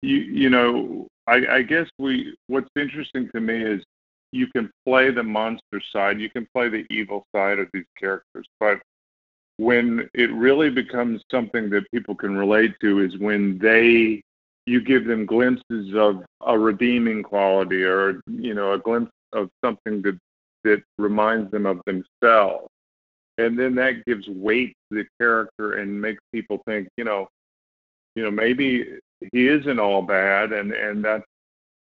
you 0.00 0.16
you 0.16 0.48
know 0.48 1.06
I, 1.26 1.46
I 1.56 1.62
guess 1.62 1.86
we 1.98 2.34
what's 2.46 2.70
interesting 2.76 3.28
to 3.34 3.42
me 3.42 3.62
is 3.62 3.84
you 4.32 4.46
can 4.46 4.70
play 4.86 5.10
the 5.10 5.22
monster 5.22 5.82
side, 5.92 6.18
you 6.18 6.30
can 6.30 6.48
play 6.54 6.70
the 6.70 6.86
evil 6.88 7.26
side 7.36 7.58
of 7.58 7.68
these 7.74 7.84
characters, 7.98 8.46
but 8.58 8.80
when 9.58 10.08
it 10.14 10.32
really 10.32 10.70
becomes 10.70 11.20
something 11.30 11.68
that 11.70 11.90
people 11.90 12.14
can 12.14 12.36
relate 12.36 12.74
to 12.80 13.00
is 13.00 13.16
when 13.18 13.58
they 13.58 14.22
you 14.66 14.80
give 14.82 15.06
them 15.06 15.26
glimpses 15.26 15.94
of 15.94 16.22
a 16.46 16.58
redeeming 16.58 17.22
quality 17.22 17.82
or 17.82 18.20
you 18.26 18.54
know 18.54 18.72
a 18.72 18.78
glimpse 18.78 19.12
of 19.32 19.48
something 19.64 20.00
that 20.02 20.18
that 20.64 20.82
reminds 20.98 21.50
them 21.50 21.66
of 21.66 21.80
themselves. 21.86 22.66
And 23.38 23.58
then 23.58 23.74
that 23.76 24.04
gives 24.04 24.26
weight 24.28 24.74
to 24.90 24.98
the 24.98 25.06
character 25.20 25.74
and 25.78 26.00
makes 26.00 26.20
people 26.32 26.60
think 26.66 26.88
you 26.96 27.04
know 27.04 27.28
you 28.14 28.22
know 28.22 28.30
maybe 28.30 28.98
he 29.32 29.48
isn't 29.48 29.78
all 29.78 30.02
bad 30.02 30.52
and 30.52 30.72
and 30.72 31.04
that's 31.04 31.24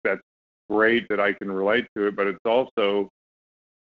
that's 0.03 0.21
great 0.69 1.07
that 1.09 1.21
i 1.21 1.33
can 1.33 1.51
relate 1.51 1.87
to 1.97 2.07
it 2.09 2.17
but 2.17 2.27
it's 2.27 2.45
also 2.45 3.09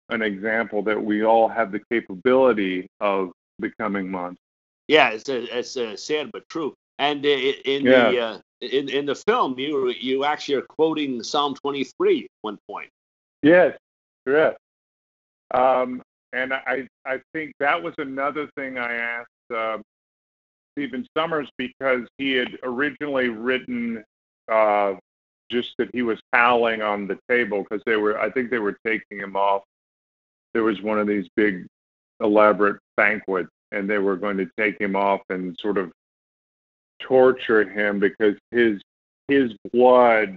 an 0.08 0.22
example 0.22 0.82
that 0.82 1.00
we 1.00 1.24
all 1.24 1.48
have 1.48 1.70
the 1.70 1.80
capability 1.90 2.88
of 3.00 3.30
becoming 3.60 4.10
monsters 4.10 4.38
Yeah, 4.88 5.10
it's 5.10 5.28
a, 5.28 5.58
it's 5.58 5.76
a 5.76 5.96
sad 5.96 6.30
but 6.32 6.48
true. 6.48 6.74
And 6.98 7.24
in 7.24 7.84
Yeah. 7.84 8.10
the 8.10 8.20
uh, 8.20 8.38
in 8.60 8.88
in 8.88 9.06
the 9.06 9.14
film, 9.14 9.58
you 9.58 9.90
you 9.90 10.24
actually 10.24 10.56
are 10.56 10.66
quoting 10.68 11.22
Psalm 11.22 11.54
23 11.54 12.24
at 12.24 12.30
one 12.42 12.58
point. 12.68 12.90
Yes, 13.42 13.76
correct. 14.26 14.58
Um, 15.52 16.02
and 16.32 16.52
I, 16.52 16.86
I 17.06 17.20
think 17.32 17.52
that 17.58 17.82
was 17.82 17.94
another 17.98 18.48
thing 18.56 18.78
I 18.78 18.94
asked 18.94 19.28
uh, 19.54 19.78
Stephen 20.72 21.06
Sommers 21.16 21.48
because 21.56 22.02
he 22.18 22.32
had 22.32 22.58
originally 22.62 23.28
written 23.28 24.04
uh, 24.50 24.94
just 25.50 25.70
that 25.78 25.88
he 25.92 26.02
was 26.02 26.20
howling 26.32 26.82
on 26.82 27.08
the 27.08 27.18
table 27.28 27.64
because 27.68 27.82
they 27.84 27.96
were, 27.96 28.20
I 28.20 28.30
think 28.30 28.50
they 28.50 28.58
were 28.58 28.76
taking 28.86 29.18
him 29.18 29.36
off. 29.36 29.62
There 30.54 30.62
was 30.62 30.80
one 30.82 30.98
of 30.98 31.06
these 31.08 31.26
big, 31.34 31.66
elaborate 32.20 32.80
banquet, 32.96 33.46
and 33.72 33.88
they 33.88 33.98
were 33.98 34.16
going 34.16 34.36
to 34.38 34.48
take 34.58 34.80
him 34.80 34.96
off 34.96 35.20
and 35.30 35.56
sort 35.60 35.78
of 35.78 35.92
torture 37.00 37.68
him 37.68 37.98
because 37.98 38.36
his 38.50 38.80
his 39.28 39.52
blood 39.72 40.36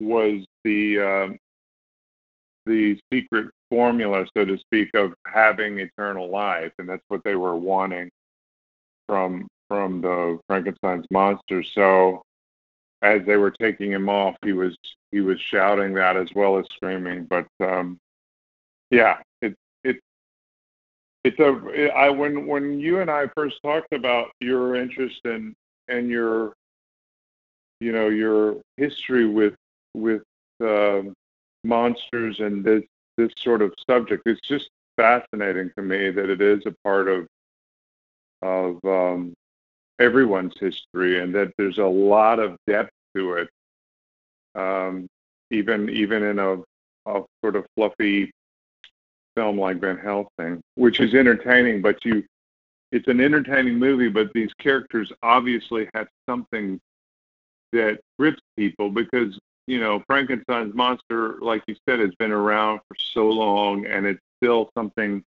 was 0.00 0.44
the 0.64 1.00
um, 1.00 1.38
the 2.66 2.98
secret 3.12 3.50
formula, 3.70 4.26
so 4.36 4.44
to 4.44 4.58
speak, 4.58 4.90
of 4.94 5.14
having 5.26 5.78
eternal 5.78 6.28
life, 6.28 6.72
and 6.78 6.88
that's 6.88 7.02
what 7.08 7.22
they 7.24 7.36
were 7.36 7.56
wanting 7.56 8.10
from 9.08 9.46
from 9.68 10.00
the 10.00 10.38
Frankenstein's 10.48 11.06
monster. 11.10 11.62
So, 11.62 12.22
as 13.02 13.22
they 13.26 13.36
were 13.36 13.50
taking 13.50 13.92
him 13.92 14.08
off, 14.08 14.36
he 14.44 14.52
was 14.52 14.76
he 15.12 15.20
was 15.20 15.40
shouting 15.40 15.94
that 15.94 16.16
as 16.16 16.28
well 16.34 16.58
as 16.58 16.66
screaming. 16.74 17.24
But 17.24 17.46
um, 17.60 17.98
yeah, 18.90 19.18
it's 21.26 21.40
a 21.40 21.92
I 21.92 22.08
when 22.08 22.46
when 22.46 22.78
you 22.78 23.00
and 23.00 23.10
I 23.10 23.26
first 23.34 23.56
talked 23.62 23.92
about 23.92 24.30
your 24.40 24.76
interest 24.76 25.20
in 25.24 25.54
and 25.88 26.08
your 26.08 26.52
you 27.80 27.90
know 27.90 28.08
your 28.08 28.56
history 28.76 29.26
with 29.26 29.54
with 29.94 30.22
um, 30.60 31.14
monsters 31.64 32.38
and 32.38 32.64
this 32.64 32.84
this 33.16 33.32
sort 33.38 33.60
of 33.60 33.74
subject. 33.90 34.22
It's 34.26 34.40
just 34.46 34.68
fascinating 34.96 35.72
to 35.76 35.82
me 35.82 36.10
that 36.10 36.30
it 36.30 36.40
is 36.40 36.62
a 36.64 36.74
part 36.84 37.08
of 37.08 37.26
of 38.42 38.78
um, 38.84 39.34
everyone's 39.98 40.54
history, 40.60 41.20
and 41.20 41.34
that 41.34 41.52
there's 41.58 41.78
a 41.78 41.84
lot 41.84 42.38
of 42.38 42.56
depth 42.68 42.92
to 43.16 43.32
it. 43.32 43.48
Um, 44.54 45.08
even 45.50 45.88
even 45.90 46.22
in 46.22 46.38
a, 46.38 46.58
a 47.06 47.24
sort 47.42 47.56
of 47.56 47.66
fluffy 47.74 48.30
film 49.36 49.58
like 49.58 49.80
Van 49.80 49.98
Helsing, 49.98 50.60
which 50.74 51.00
is 51.00 51.14
entertaining, 51.14 51.82
but 51.82 52.04
you 52.04 52.24
it's 52.92 53.08
an 53.08 53.20
entertaining 53.20 53.78
movie, 53.78 54.08
but 54.08 54.32
these 54.32 54.52
characters 54.54 55.12
obviously 55.22 55.88
have 55.94 56.06
something 56.28 56.80
that 57.72 57.98
grips 58.18 58.40
people 58.56 58.90
because 58.90 59.38
you 59.66 59.80
know 59.80 60.02
Frankenstein's 60.06 60.74
monster, 60.74 61.36
like 61.40 61.62
you 61.66 61.76
said, 61.88 62.00
has 62.00 62.14
been 62.18 62.32
around 62.32 62.80
for 62.88 62.96
so 63.12 63.28
long, 63.28 63.86
and 63.86 64.06
it's 64.06 64.20
still 64.42 64.70
something 64.76 65.22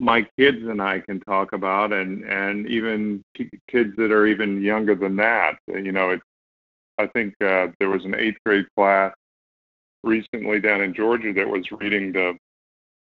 my 0.00 0.26
kids 0.36 0.66
and 0.66 0.82
I 0.82 1.00
can 1.00 1.20
talk 1.20 1.52
about, 1.52 1.92
and 1.92 2.24
and 2.24 2.66
even 2.68 3.22
ki- 3.34 3.50
kids 3.68 3.94
that 3.96 4.10
are 4.10 4.26
even 4.26 4.60
younger 4.60 4.94
than 4.94 5.16
that. 5.16 5.58
You 5.68 5.92
know, 5.92 6.10
it's 6.10 6.24
I 6.98 7.06
think 7.06 7.34
uh, 7.40 7.68
there 7.78 7.88
was 7.88 8.04
an 8.04 8.14
eighth 8.14 8.38
grade 8.44 8.66
class 8.76 9.14
recently 10.04 10.60
down 10.60 10.80
in 10.82 10.92
Georgia 10.94 11.32
that 11.32 11.48
was 11.48 11.70
reading 11.72 12.12
the 12.12 12.36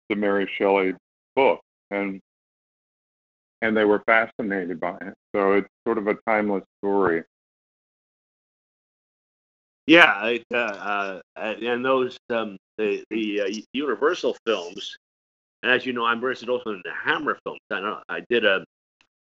the 0.09 0.15
Mary 0.15 0.49
Shelley 0.57 0.93
book, 1.35 1.61
and 1.91 2.19
and 3.61 3.75
they 3.75 3.85
were 3.85 4.03
fascinated 4.05 4.79
by 4.79 4.95
it. 5.01 5.13
So 5.35 5.53
it's 5.53 5.67
sort 5.87 5.97
of 5.97 6.07
a 6.07 6.15
timeless 6.27 6.63
story. 6.79 7.23
Yeah, 9.87 10.25
it, 10.27 10.43
uh, 10.53 10.57
uh, 10.57 11.19
and 11.35 11.85
those 11.85 12.17
um, 12.29 12.57
the 12.77 13.03
the 13.09 13.41
uh, 13.41 13.47
Universal 13.73 14.35
films, 14.45 14.97
as 15.63 15.85
you 15.85 15.93
know, 15.93 16.05
I'm 16.05 16.19
versed 16.19 16.47
also 16.47 16.71
in 16.71 16.81
the 16.83 16.91
Hammer 16.93 17.37
films. 17.43 17.59
I 17.71 17.79
know 17.81 18.01
I 18.09 18.21
did 18.29 18.45
a 18.45 18.65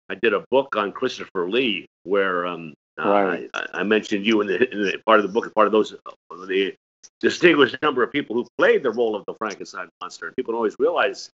I 0.09 0.15
did 0.15 0.33
a 0.35 0.45
book 0.51 0.75
on 0.77 0.93
Christopher 0.93 1.49
Lee 1.51 1.87
where 2.05 2.47
um, 2.47 2.75
uh, 2.99 3.09
Right. 3.09 3.51
I, 3.55 3.67
I 3.75 3.83
mentioned 3.83 4.27
you 4.27 4.41
in 4.41 4.49
the, 4.49 4.73
in 4.73 4.83
the 4.83 4.99
part 5.07 5.21
of 5.21 5.27
the 5.27 5.33
book, 5.33 5.53
part 5.55 5.67
of 5.67 5.73
those 5.73 5.93
uh, 5.93 6.47
the 6.47 6.75
distinguished 7.21 7.77
number 7.83 8.03
of 8.03 8.13
people 8.13 8.37
who 8.37 8.47
played 8.57 8.83
the 8.83 8.91
role 8.91 9.17
of 9.17 9.25
the 9.27 9.35
Frankenstein 9.35 9.89
monster. 10.01 10.27
And 10.27 10.37
people 10.37 10.53
don't 10.53 10.59
always 10.59 10.77
realize, 10.79 11.31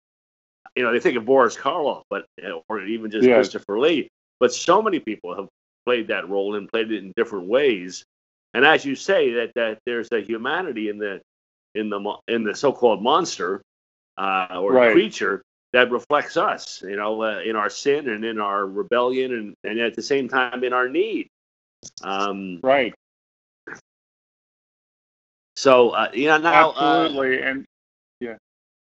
you 0.76 0.83
know, 0.83 0.93
they 0.93 1.00
think 1.00 1.16
of 1.16 1.25
Boris 1.25 1.57
Karloff, 1.57 2.02
but 2.11 2.26
or 2.69 2.83
even 2.83 3.11
just 3.11 3.26
Yes. 3.26 3.37
Christopher 3.37 3.78
Lee. 3.78 4.09
But 4.40 4.52
so 4.52 4.83
many 4.83 4.99
people 5.00 5.35
have 5.37 5.49
played 5.87 6.09
that 6.09 6.28
role 6.28 6.57
and 6.57 6.69
played 6.69 6.90
it 6.90 7.02
in 7.02 7.12
different 7.16 7.47
ways. 7.47 8.04
And 8.54 8.64
as 8.64 8.85
you 8.85 8.95
say, 8.95 9.33
that 9.33 9.52
that 9.54 9.78
there's 9.87 10.09
a 10.12 10.21
humanity 10.21 10.88
in 10.88 10.99
the 10.99 11.21
in 11.75 11.90
the 11.90 12.16
in 12.28 12.45
the 12.45 12.54
so-called 12.54 13.02
monster 13.02 13.61
uh, 14.16 14.59
or 14.61 14.73
Right. 14.73 14.93
creature 14.93 15.43
that 15.73 15.90
reflects 15.90 16.37
us, 16.37 16.83
you 16.83 16.95
know, 16.97 17.21
uh, 17.23 17.40
in 17.40 17.57
our 17.57 17.69
sin 17.69 18.09
and 18.09 18.25
in 18.25 18.38
our 18.38 18.64
rebellion, 18.64 19.33
and, 19.33 19.54
and 19.64 19.81
at 19.81 19.95
the 19.95 20.02
same 20.02 20.28
time 20.28 20.62
in 20.62 20.73
our 20.73 20.88
need. 20.88 21.26
Um, 22.02 22.61
Right. 22.62 22.95
So 25.56 25.90
uh, 25.90 26.08
you 26.12 26.26
know 26.26 26.38
now, 26.38 26.70
uh, 26.70 27.04
Absolutely. 27.04 27.42
and 27.42 27.64
yeah. 28.20 28.37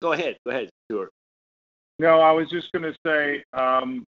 go 0.02 0.12
ahead, 0.12 0.36
go 0.44 0.52
ahead, 0.52 0.68
Stuart. 0.86 1.10
no, 1.98 2.20
I 2.20 2.32
was 2.32 2.48
just 2.50 2.70
going 2.72 2.82
to 2.82 2.94
say, 3.06 3.42
um, 3.52 4.04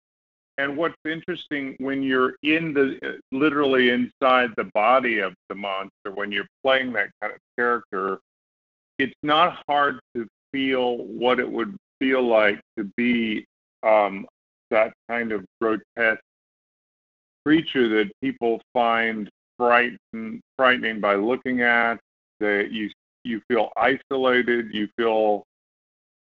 and 0.59 0.77
what's 0.77 0.97
interesting 1.05 1.77
when 1.79 2.03
you're 2.03 2.35
in 2.43 2.73
the 2.73 2.99
uh, 3.03 3.13
literally 3.33 3.91
inside 3.91 4.51
the 4.57 4.71
body 4.75 5.19
of 5.19 5.35
the 5.49 5.55
monster, 5.55 6.13
when 6.15 6.33
you're 6.33 6.49
playing 6.65 6.93
that 6.95 7.11
kind 7.21 7.33
of 7.33 7.39
character, 7.59 8.19
it's 8.99 9.15
not 9.23 9.63
hard 9.69 10.01
to 10.15 10.27
feel 10.53 10.99
what 10.99 11.39
it 11.39 11.51
would 11.51 11.77
feel 11.99 12.27
like 12.27 12.61
to 12.79 12.85
be 12.97 13.45
um, 13.83 14.27
that 14.71 14.93
kind 15.09 15.33
of 15.33 15.45
grotesque 15.61 16.21
creature 17.45 17.89
that 17.89 18.11
people 18.21 18.61
find 18.73 19.29
frighten, 19.59 20.41
frightening 20.57 21.01
by 21.01 21.15
looking 21.15 21.61
at. 21.61 21.99
That 22.41 22.69
you 22.71 22.91
you 23.25 23.41
feel 23.49 23.71
isolated, 23.77 24.73
you 24.73 24.89
feel 24.97 25.45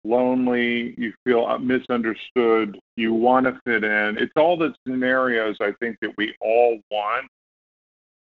lonely, 0.04 0.94
you 0.98 1.14
feel 1.26 1.58
misunderstood, 1.60 2.80
you 2.96 3.14
want 3.14 3.46
to 3.46 3.60
fit 3.66 3.84
in. 3.84 4.18
It's 4.18 4.34
all 4.36 4.58
the 4.58 4.74
scenarios 4.88 5.58
I 5.62 5.72
think 5.80 5.98
that 6.02 6.14
we 6.18 6.36
all 6.42 6.80
want 6.92 7.28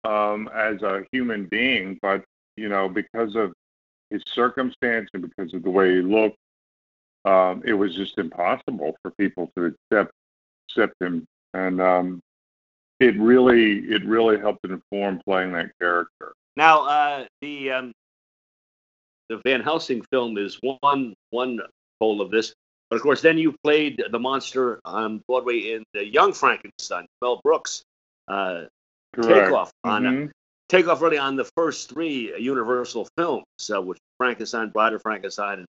um, 0.03 0.49
as 0.53 0.81
a 0.81 1.03
human 1.11 1.45
being, 1.45 1.99
but 2.01 2.23
you 2.55 2.69
know, 2.69 2.87
because 2.87 3.35
of 3.35 3.53
his 4.09 4.21
circumstance 4.33 5.09
and 5.13 5.23
because 5.23 5.53
of 5.53 5.63
the 5.63 5.69
way 5.69 5.95
he 5.95 6.01
looked, 6.01 6.37
um, 7.25 7.63
it 7.65 7.73
was 7.73 7.95
just 7.95 8.17
impossible 8.17 8.95
for 9.01 9.11
people 9.11 9.49
to 9.57 9.73
accept 9.91 10.11
accept 10.69 11.01
him, 11.01 11.25
and 11.53 11.81
um, 11.81 12.21
it 12.99 13.17
really 13.19 13.79
it 13.79 14.05
really 14.05 14.37
helped 14.37 14.65
inform 14.65 15.19
playing 15.25 15.53
that 15.53 15.71
character. 15.79 16.33
Now, 16.55 16.87
uh, 16.87 17.25
the 17.41 17.71
um, 17.71 17.91
the 19.29 19.41
Van 19.45 19.61
Helsing 19.61 20.01
film 20.11 20.37
is 20.37 20.59
one 20.81 21.13
one 21.31 21.59
pole 21.99 22.21
of 22.21 22.31
this, 22.31 22.53
but 22.89 22.97
of 22.97 23.01
course, 23.01 23.21
then 23.21 23.37
you 23.37 23.55
played 23.63 24.03
the 24.11 24.19
monster 24.19 24.79
on 24.85 25.21
Broadway 25.27 25.73
in 25.73 25.83
the 25.93 26.05
Young 26.05 26.33
Frankenstein, 26.33 27.05
Mel 27.21 27.39
Brooks. 27.43 27.83
Uh, 28.27 28.63
Correct. 29.13 29.45
takeoff 29.47 29.71
on 29.83 30.03
Mhm. 30.03 30.31
takeoff 30.69 31.01
really 31.01 31.17
on 31.17 31.35
the 31.35 31.45
first 31.55 31.89
three 31.89 32.35
Universal 32.39 33.07
films, 33.17 33.45
uh, 33.73 33.81
which 33.81 33.99
Frankenstein, 34.17 34.69
Bride 34.69 34.93
of 34.93 35.01
Frankenstein, 35.01 35.59
and 35.59 35.67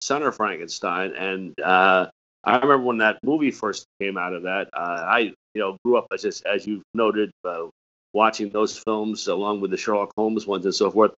Son 0.00 0.22
of 0.22 0.34
Frankenstein. 0.36 1.12
And 1.14 1.58
uh, 1.60 2.10
I 2.44 2.54
remember 2.54 2.84
when 2.84 2.98
that 2.98 3.18
movie 3.22 3.50
first 3.50 3.86
came 4.00 4.16
out 4.16 4.32
of 4.32 4.42
that. 4.44 4.68
Uh, 4.72 5.04
I 5.06 5.18
you 5.20 5.34
know 5.56 5.76
grew 5.84 5.96
up 5.98 6.06
as 6.12 6.24
as 6.42 6.66
you've 6.66 6.82
noted, 6.94 7.30
uh, 7.44 7.66
watching 8.12 8.50
those 8.50 8.78
films 8.78 9.26
along 9.28 9.60
with 9.60 9.70
the 9.70 9.76
Sherlock 9.76 10.12
Holmes 10.16 10.46
ones 10.46 10.64
and 10.64 10.74
so 10.74 10.90
forth, 10.90 11.12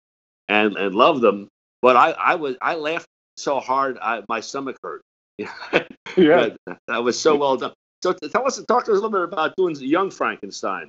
and 0.49 0.76
and 0.76 0.94
loved 0.94 1.20
them. 1.23 1.49
But 1.82 1.97
I 1.97 2.11
I 2.12 2.35
was 2.37 2.56
I 2.61 2.75
laughed 2.75 3.06
so 3.37 3.61
hard 3.61 3.99
I, 4.00 4.23
my 4.28 4.40
stomach 4.40 4.76
hurt. 4.82 5.02
Yeah. 6.16 6.49
that, 6.66 6.78
that 6.88 7.04
was 7.04 7.18
so 7.18 7.37
well 7.37 7.56
done. 7.56 7.73
So 8.02 8.12
t- 8.12 8.28
tell 8.28 8.44
us, 8.44 8.61
talk 8.64 8.85
to 8.87 8.90
us 8.92 8.99
a 8.99 9.00
little 9.00 9.11
bit 9.11 9.23
about 9.23 9.54
doing 9.56 9.76
Young 9.76 10.11
Frankenstein. 10.11 10.88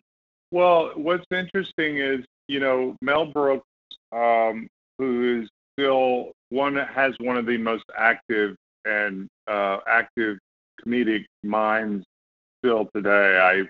Well, 0.51 0.91
what's 0.95 1.25
interesting 1.31 1.97
is, 1.97 2.25
you 2.47 2.59
know, 2.59 2.95
Mel 3.01 3.27
Brooks, 3.27 3.65
um, 4.11 4.67
who 4.97 5.41
is 5.41 5.49
still 5.77 6.31
one 6.49 6.75
has 6.75 7.13
one 7.19 7.37
of 7.37 7.45
the 7.45 7.57
most 7.57 7.83
active 7.97 8.55
and 8.85 9.27
uh, 9.47 9.77
active 9.87 10.37
comedic 10.83 11.25
minds 11.43 12.03
still 12.63 12.89
today. 12.95 13.37
I 13.37 13.67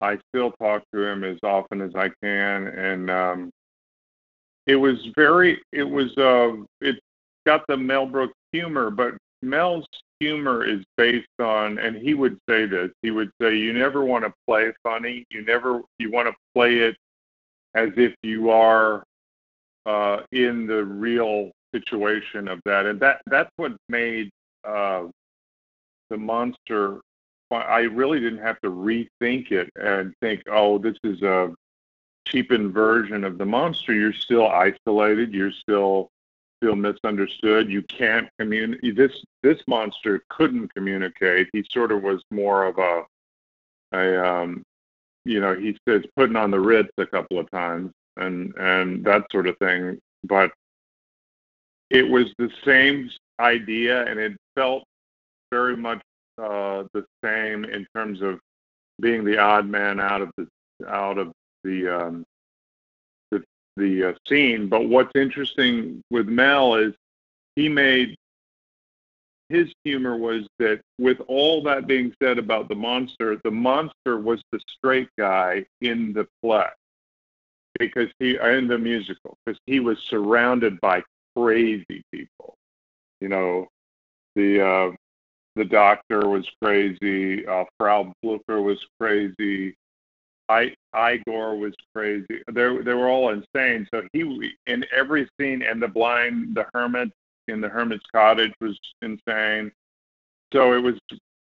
I 0.00 0.18
still 0.28 0.52
talk 0.52 0.82
to 0.92 1.04
him 1.04 1.24
as 1.24 1.38
often 1.42 1.80
as 1.80 1.94
I 1.94 2.10
can, 2.22 2.68
and 2.68 3.10
um, 3.10 3.50
it 4.66 4.76
was 4.76 4.96
very, 5.14 5.60
it 5.72 5.84
was, 5.84 6.16
uh, 6.16 6.52
it 6.80 7.00
got 7.46 7.66
the 7.68 7.76
Mel 7.76 8.06
Brooks 8.06 8.34
humor, 8.52 8.90
but 8.90 9.14
Mel's 9.42 9.86
humor 10.20 10.64
is 10.64 10.84
based 10.96 11.26
on, 11.38 11.78
and 11.78 11.96
he 11.96 12.14
would 12.14 12.38
say 12.48 12.66
this. 12.66 12.90
He 13.02 13.10
would 13.10 13.30
say, 13.40 13.56
"You 13.56 13.72
never 13.72 14.04
want 14.04 14.24
to 14.24 14.32
play 14.46 14.72
funny. 14.82 15.24
You 15.30 15.42
never, 15.44 15.80
you 15.98 16.10
want 16.10 16.28
to 16.28 16.34
play 16.54 16.78
it 16.78 16.96
as 17.74 17.90
if 17.96 18.14
you 18.22 18.50
are 18.50 19.02
uh, 19.86 20.20
in 20.32 20.66
the 20.66 20.84
real 20.84 21.50
situation 21.74 22.48
of 22.48 22.60
that." 22.66 22.86
And 22.86 23.00
that 23.00 23.22
that's 23.26 23.50
what 23.56 23.72
made 23.88 24.30
uh, 24.64 25.04
the 26.10 26.18
monster. 26.18 27.00
I 27.50 27.80
really 27.80 28.20
didn't 28.20 28.42
have 28.42 28.60
to 28.60 28.70
rethink 28.70 29.50
it 29.50 29.70
and 29.76 30.14
think, 30.20 30.42
"Oh, 30.48 30.78
this 30.78 30.96
is 31.04 31.22
a 31.22 31.54
cheapened 32.26 32.72
version 32.72 33.24
of 33.24 33.38
the 33.38 33.46
monster." 33.46 33.92
You're 33.92 34.12
still 34.12 34.46
isolated. 34.48 35.34
You're 35.34 35.52
still 35.52 36.10
feel 36.60 36.76
misunderstood. 36.76 37.70
You 37.70 37.82
can't 37.82 38.28
communicate. 38.38 38.96
This 38.96 39.24
this 39.42 39.60
monster 39.66 40.22
couldn't 40.28 40.72
communicate. 40.74 41.48
He 41.52 41.64
sort 41.70 41.92
of 41.92 42.02
was 42.02 42.22
more 42.30 42.64
of 42.66 42.78
a 42.78 43.04
a 43.92 44.24
um, 44.28 44.62
you 45.24 45.40
know 45.40 45.54
he 45.54 45.76
says 45.88 46.02
putting 46.16 46.36
on 46.36 46.50
the 46.50 46.60
ritz 46.60 46.90
a 46.98 47.06
couple 47.06 47.38
of 47.38 47.50
times 47.50 47.90
and 48.16 48.54
and 48.56 49.04
that 49.04 49.24
sort 49.32 49.46
of 49.46 49.56
thing. 49.58 49.98
But 50.24 50.52
it 51.90 52.08
was 52.08 52.26
the 52.38 52.50
same 52.64 53.10
idea, 53.40 54.04
and 54.06 54.20
it 54.20 54.36
felt 54.54 54.84
very 55.50 55.76
much 55.76 56.00
uh, 56.40 56.84
the 56.92 57.04
same 57.24 57.64
in 57.64 57.86
terms 57.94 58.22
of 58.22 58.40
being 59.00 59.24
the 59.24 59.38
odd 59.38 59.66
man 59.66 60.00
out 60.00 60.22
of 60.22 60.30
the 60.36 60.46
out 60.88 61.18
of 61.18 61.32
the 61.64 61.88
um, 61.88 62.24
the 63.30 63.42
the 63.76 64.10
uh, 64.10 64.12
scene. 64.28 64.68
But 64.68 64.88
what's 64.88 65.14
interesting 65.14 66.02
with 66.10 66.28
Mel 66.28 66.74
is 66.74 66.94
he 67.56 67.68
made 67.68 68.16
his 69.50 69.68
humor 69.84 70.16
was 70.16 70.46
that 70.60 70.80
with 70.98 71.18
all 71.26 71.62
that 71.64 71.86
being 71.88 72.14
said 72.22 72.38
about 72.38 72.68
the 72.68 72.74
monster, 72.74 73.36
the 73.42 73.50
monster 73.50 74.18
was 74.18 74.40
the 74.52 74.60
straight 74.78 75.08
guy 75.18 75.64
in 75.80 76.12
the 76.12 76.26
play 76.42 76.68
because 77.78 78.08
he 78.20 78.38
in 78.38 78.68
the 78.68 78.78
musical 78.78 79.36
because 79.44 79.58
he 79.66 79.80
was 79.80 79.98
surrounded 80.08 80.80
by 80.80 81.02
crazy 81.36 82.02
people. 82.12 82.54
You 83.20 83.28
know, 83.28 83.66
the 84.36 84.64
uh, 84.64 84.90
the 85.56 85.64
doctor 85.64 86.28
was 86.28 86.48
crazy. 86.62 87.46
Uh, 87.46 87.64
Frau 87.78 88.12
Blucher 88.22 88.62
was 88.62 88.78
crazy. 89.00 89.74
I 90.48 90.74
Igor 90.96 91.56
was 91.58 91.74
crazy. 91.94 92.42
They 92.52 92.78
they 92.78 92.94
were 92.94 93.08
all 93.08 93.30
insane. 93.30 93.86
So 93.92 94.02
he 94.12 94.52
in 94.66 94.84
every 94.94 95.28
scene, 95.38 95.62
and 95.62 95.80
the 95.80 95.88
blind, 95.88 96.56
the 96.56 96.66
hermit 96.74 97.10
in 97.48 97.60
the 97.60 97.68
hermit's 97.68 98.06
cottage 98.12 98.52
was 98.60 98.78
insane. 99.02 99.70
So 100.52 100.74
it 100.74 100.82
was 100.82 100.98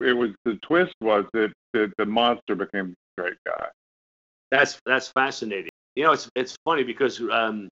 it 0.01 0.13
was 0.13 0.31
the 0.45 0.57
twist 0.63 0.95
was 1.01 1.25
that, 1.33 1.53
that 1.73 1.93
the 1.99 2.07
monster 2.07 2.55
became 2.55 2.95
a 3.19 3.23
great 3.23 3.37
guy. 3.47 3.67
That's 4.51 4.79
that's 4.85 5.09
fascinating. 5.09 5.71
You 5.95 6.05
know, 6.05 6.13
it's 6.13 6.29
it's 6.35 6.57
funny 6.65 6.85
because 6.85 7.21
um, 7.33 7.69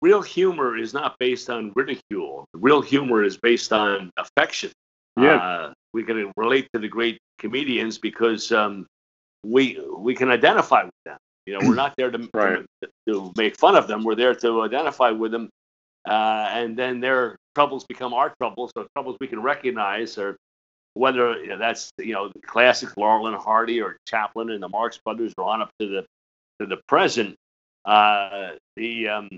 real 0.00 0.22
humor 0.22 0.76
is 0.76 0.94
not 0.94 1.16
based 1.18 1.50
on 1.50 1.72
ridicule. 1.74 2.46
Real 2.54 2.80
humor 2.80 3.24
is 3.24 3.36
based 3.36 3.72
on 3.72 4.10
affection. 4.16 4.70
Yes. 5.16 5.40
Uh, 5.40 5.72
we 5.92 6.02
can 6.04 6.32
relate 6.36 6.68
to 6.74 6.80
the 6.80 6.88
great 6.88 7.18
comedians 7.38 7.98
because 7.98 8.50
um, 8.52 8.86
we 9.44 9.78
we 9.96 10.14
can 10.14 10.30
identify 10.30 10.84
with 10.84 10.94
them. 11.04 11.18
You 11.46 11.54
know, 11.58 11.68
we're 11.68 11.74
not 11.84 11.94
there 11.96 12.10
to, 12.10 12.28
Right. 12.34 12.64
to, 12.82 12.90
to 13.08 13.32
make 13.36 13.56
fun 13.56 13.76
of 13.76 13.86
them. 13.88 14.04
We're 14.04 14.16
there 14.16 14.34
to 14.36 14.62
identify 14.62 15.10
with 15.10 15.32
them, 15.32 15.50
uh, 16.08 16.48
and 16.52 16.76
then 16.76 17.00
their 17.00 17.36
troubles 17.54 17.84
become 17.84 18.14
our 18.14 18.34
troubles. 18.40 18.72
So 18.76 18.86
troubles 18.96 19.16
we 19.20 19.28
can 19.28 19.42
recognize, 19.42 20.18
or 20.18 20.36
whether 20.94 21.38
you 21.38 21.48
know, 21.48 21.58
that's 21.58 21.90
you 21.98 22.14
know 22.14 22.28
the 22.28 22.40
classics, 22.46 22.94
Laurel 22.96 23.28
and 23.28 23.36
Hardy, 23.36 23.80
or 23.80 23.96
Chaplin 24.08 24.50
and 24.50 24.62
the 24.62 24.68
Marx 24.68 24.98
Brothers, 25.04 25.32
or 25.38 25.44
on 25.44 25.62
up 25.62 25.70
to 25.80 25.88
the 25.88 26.06
to 26.60 26.66
the 26.66 26.80
present. 26.88 27.36
Uh, 27.84 28.52
the 28.76 29.08
um, 29.08 29.28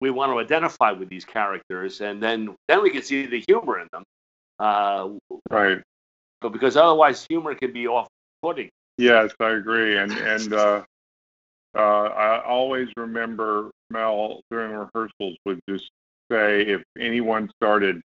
we 0.00 0.10
want 0.10 0.32
to 0.32 0.38
identify 0.38 0.92
with 0.92 1.08
these 1.08 1.24
characters, 1.24 2.00
and 2.00 2.22
then 2.22 2.54
then 2.68 2.82
we 2.82 2.90
can 2.90 3.02
see 3.02 3.26
the 3.26 3.42
humor 3.48 3.80
in 3.80 3.88
them. 3.92 4.04
Uh, 4.58 5.10
Right. 5.50 5.82
but 6.40 6.50
because 6.50 6.76
otherwise, 6.76 7.24
humor 7.28 7.54
can 7.54 7.72
be 7.72 7.86
off-putting. 7.86 8.70
Yes, 8.98 9.32
I 9.40 9.50
agree. 9.50 9.98
And 9.98 10.12
and 10.12 10.52
uh, 10.54 10.82
uh, 11.76 11.78
I 11.78 12.42
always 12.44 12.88
remember 12.96 13.70
Mel 13.90 14.40
during 14.50 14.72
rehearsals 14.72 15.36
would 15.44 15.60
just 15.68 15.90
say 16.30 16.62
if 16.62 16.82
anyone 16.98 17.50
started 17.60 18.00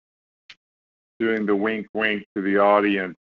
doing 1.20 1.46
the 1.46 1.54
wink 1.54 1.86
wink 1.94 2.24
to 2.34 2.42
the 2.42 2.58
audience 2.58 3.16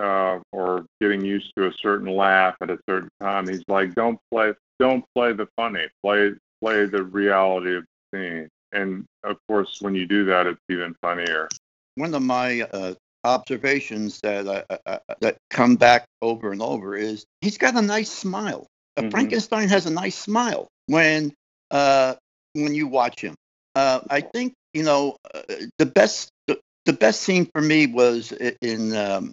uh, 0.00 0.38
or 0.52 0.84
getting 1.00 1.24
used 1.24 1.52
to 1.56 1.66
a 1.68 1.72
certain 1.80 2.08
laugh 2.08 2.56
at 2.60 2.70
a 2.70 2.78
certain 2.88 3.10
time, 3.20 3.48
he's 3.48 3.62
like, 3.68 3.94
"Don't 3.94 4.18
play, 4.32 4.52
don't 4.80 5.04
play 5.14 5.32
the 5.32 5.46
funny. 5.56 5.86
Play 6.02 6.32
play 6.60 6.86
the 6.86 7.04
reality 7.04 7.76
of 7.76 7.84
the 8.12 8.18
scene." 8.18 8.48
And 8.72 9.04
of 9.22 9.36
course, 9.48 9.76
when 9.80 9.94
you 9.94 10.06
do 10.06 10.24
that, 10.24 10.46
it's 10.48 10.60
even 10.68 10.94
funnier. 11.00 11.48
One 11.96 12.14
of 12.14 12.22
my 12.22 12.62
uh, 12.62 12.94
observations 13.24 14.20
that 14.22 14.66
I, 14.86 14.98
that 15.20 15.36
come 15.50 15.76
back 15.76 16.04
over 16.20 16.52
and 16.52 16.62
over 16.62 16.94
is 16.96 17.24
he's 17.40 17.58
got 17.58 17.76
a 17.76 17.82
nice 17.82 18.10
smile. 18.10 18.66
Mhm. 18.98 19.10
Frankenstein 19.10 19.68
has 19.68 19.86
a 19.86 19.90
nice 19.90 20.16
smile 20.16 20.68
when 20.86 21.32
uh, 21.70 22.14
when 22.52 22.74
you 22.74 22.86
watch 22.86 23.20
him. 23.20 23.34
Uh, 23.74 24.00
I 24.08 24.20
think 24.20 24.54
you 24.72 24.82
know 24.82 25.16
uh, 25.34 25.42
the 25.78 25.86
best 25.86 26.30
the, 26.46 26.60
the 26.84 26.92
best 26.92 27.22
scene 27.22 27.46
for 27.52 27.60
me 27.60 27.86
was 27.86 28.32
in 28.32 28.94
um, 28.94 29.32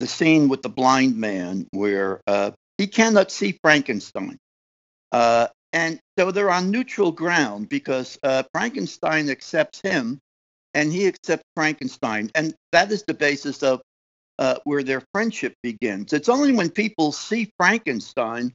the 0.00 0.06
scene 0.06 0.48
with 0.48 0.62
the 0.62 0.68
blind 0.68 1.16
man 1.16 1.66
where 1.72 2.20
uh, 2.26 2.50
he 2.78 2.86
cannot 2.86 3.30
see 3.30 3.58
Frankenstein. 3.62 4.36
Uh, 5.12 5.48
and 5.72 5.98
so 6.18 6.30
they're 6.30 6.50
on 6.50 6.70
neutral 6.70 7.12
ground 7.12 7.68
because 7.68 8.18
uh, 8.22 8.42
Frankenstein 8.52 9.30
accepts 9.30 9.80
him 9.82 10.20
and 10.74 10.92
he 10.92 11.06
accepts 11.06 11.44
Frankenstein. 11.56 12.30
And 12.34 12.54
that 12.72 12.90
is 12.92 13.04
the 13.06 13.14
basis 13.14 13.62
of 13.62 13.80
uh, 14.38 14.56
where 14.64 14.82
their 14.82 15.02
friendship 15.12 15.54
begins. 15.62 16.12
It's 16.12 16.28
only 16.28 16.52
when 16.52 16.68
people 16.70 17.12
see 17.12 17.50
Frankenstein 17.56 18.52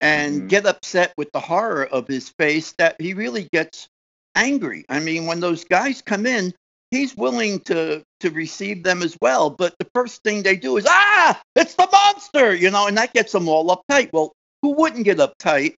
and 0.00 0.42
Mhm. 0.42 0.48
get 0.48 0.66
upset 0.66 1.12
with 1.16 1.30
the 1.32 1.40
horror 1.40 1.86
of 1.86 2.06
his 2.06 2.28
face 2.38 2.74
that 2.78 3.00
he 3.00 3.14
really 3.14 3.48
gets 3.52 3.88
angry. 4.34 4.84
I 4.88 5.00
mean, 5.00 5.26
when 5.26 5.40
those 5.40 5.64
guys 5.64 6.02
come 6.02 6.26
in, 6.26 6.54
he's 6.90 7.16
willing 7.16 7.60
to 7.60 8.02
to 8.20 8.30
receive 8.30 8.82
them 8.82 9.02
as 9.02 9.16
well. 9.20 9.48
But 9.50 9.74
the 9.78 9.88
first 9.94 10.22
thing 10.24 10.42
they 10.42 10.56
do 10.56 10.76
is, 10.76 10.86
ah, 10.88 11.40
it's 11.56 11.74
the 11.74 11.88
monster, 11.90 12.54
you 12.54 12.70
know, 12.70 12.86
and 12.86 12.96
that 12.98 13.12
gets 13.14 13.32
them 13.32 13.48
all 13.48 13.74
uptight. 13.74 14.12
Well, 14.12 14.32
who 14.62 14.72
wouldn't 14.72 15.04
get 15.04 15.18
uptight 15.18 15.74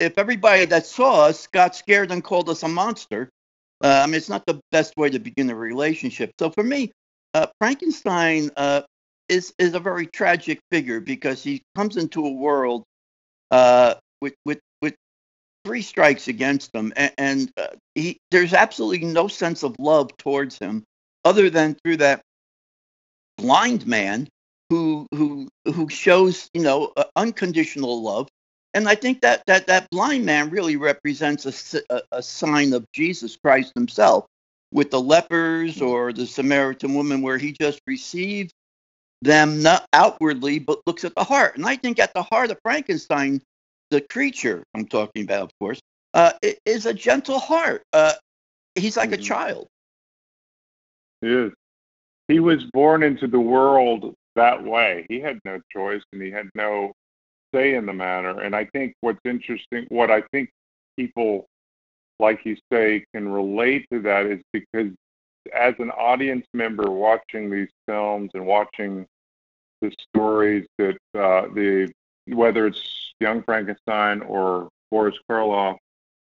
if 0.00 0.18
everybody 0.18 0.64
that 0.66 0.86
saw 0.86 1.26
us 1.26 1.46
got 1.46 1.76
scared 1.76 2.10
and 2.10 2.24
called 2.24 2.48
us 2.48 2.62
a 2.62 2.68
monster? 2.68 3.28
Uh, 3.82 4.00
I 4.02 4.06
mean, 4.06 4.14
it's 4.14 4.28
not 4.28 4.46
the 4.46 4.60
best 4.72 4.96
way 4.96 5.10
to 5.10 5.18
begin 5.18 5.50
a 5.50 5.54
relationship. 5.54 6.32
So 6.38 6.50
for 6.50 6.62
me, 6.62 6.92
uh, 7.34 7.46
Frankenstein 7.58 8.50
uh, 8.56 8.82
is 9.28 9.52
is 9.58 9.74
a 9.74 9.80
very 9.80 10.06
tragic 10.06 10.60
figure 10.70 11.00
because 11.00 11.42
he 11.42 11.62
comes 11.74 11.96
into 11.96 12.24
a 12.24 12.30
world 12.30 12.84
uh, 13.50 13.94
with 14.20 14.34
with 14.44 14.60
with 14.80 14.94
three 15.64 15.82
strikes 15.82 16.28
against 16.28 16.74
him, 16.74 16.92
and, 16.96 17.12
and 17.18 17.52
uh, 17.56 17.68
he 17.94 18.18
there's 18.30 18.54
absolutely 18.54 19.06
no 19.06 19.28
sense 19.28 19.62
of 19.62 19.76
love 19.78 20.16
towards 20.16 20.58
him 20.58 20.84
other 21.24 21.50
than 21.50 21.76
through 21.84 21.98
that 21.98 22.22
blind 23.36 23.86
man 23.86 24.28
who 24.70 25.06
who 25.14 25.48
who 25.66 25.88
shows 25.88 26.48
you 26.54 26.62
know 26.62 26.92
uh, 26.96 27.04
unconditional 27.16 28.02
love 28.02 28.28
and 28.76 28.88
i 28.88 28.94
think 28.94 29.22
that 29.22 29.42
that 29.48 29.66
that 29.68 29.90
blind 29.90 30.24
man 30.26 30.50
really 30.50 30.76
represents 30.76 31.74
a, 31.74 31.82
a, 31.90 32.02
a 32.12 32.22
sign 32.22 32.74
of 32.74 32.86
jesus 32.92 33.36
christ 33.36 33.72
himself 33.74 34.26
with 34.72 34.90
the 34.92 35.00
lepers 35.00 35.82
or 35.82 36.12
the 36.12 36.26
samaritan 36.26 36.94
woman 36.94 37.22
where 37.22 37.38
he 37.38 37.52
just 37.52 37.80
receives 37.88 38.52
them 39.22 39.62
not 39.62 39.86
outwardly 39.94 40.60
but 40.60 40.80
looks 40.86 41.04
at 41.04 41.14
the 41.16 41.24
heart 41.24 41.56
and 41.56 41.66
i 41.66 41.76
think 41.76 41.98
at 41.98 42.14
the 42.14 42.22
heart 42.22 42.50
of 42.52 42.58
frankenstein 42.62 43.42
the 43.90 44.00
creature 44.02 44.64
i'm 44.74 44.86
talking 44.86 45.24
about 45.24 45.44
of 45.44 45.50
course 45.60 45.80
uh, 46.14 46.32
is 46.66 46.86
a 46.86 46.94
gentle 46.94 47.40
heart 47.40 47.82
uh, 47.94 48.14
he's 48.76 48.96
like 48.96 49.10
Mhm. 49.10 49.14
a 49.14 49.18
child 49.18 49.68
He 51.22 51.28
is. 51.28 51.52
He 52.28 52.40
was 52.40 52.64
born 52.72 53.02
into 53.02 53.26
the 53.26 53.40
world 53.40 54.14
that 54.36 54.62
way. 54.64 55.06
He 55.10 55.20
had 55.20 55.40
no 55.44 55.60
choice 55.72 56.02
and 56.12 56.22
he 56.22 56.30
had 56.30 56.50
no 56.54 56.92
say 57.54 57.74
in 57.74 57.86
the 57.86 57.92
matter. 57.92 58.40
And 58.40 58.54
I 58.54 58.66
think 58.66 58.94
what's 59.00 59.20
interesting, 59.24 59.86
what 59.88 60.10
I 60.10 60.22
think 60.32 60.50
people, 60.96 61.46
like 62.18 62.44
you 62.44 62.56
say, 62.72 63.04
can 63.14 63.28
relate 63.28 63.86
to 63.92 64.00
that 64.02 64.26
is 64.26 64.40
because 64.52 64.92
as 65.54 65.74
an 65.78 65.90
audience 65.90 66.46
member 66.52 66.90
watching 66.90 67.50
these 67.50 67.68
films 67.86 68.30
and 68.34 68.46
watching 68.46 69.06
the 69.80 69.92
stories 70.08 70.66
that 70.78 70.96
uh, 71.14 71.46
the 71.54 71.92
whether 72.28 72.66
it's 72.66 73.12
Young 73.20 73.42
Frankenstein 73.42 74.20
or 74.22 74.68
Boris 74.90 75.14
Karloff, 75.30 75.76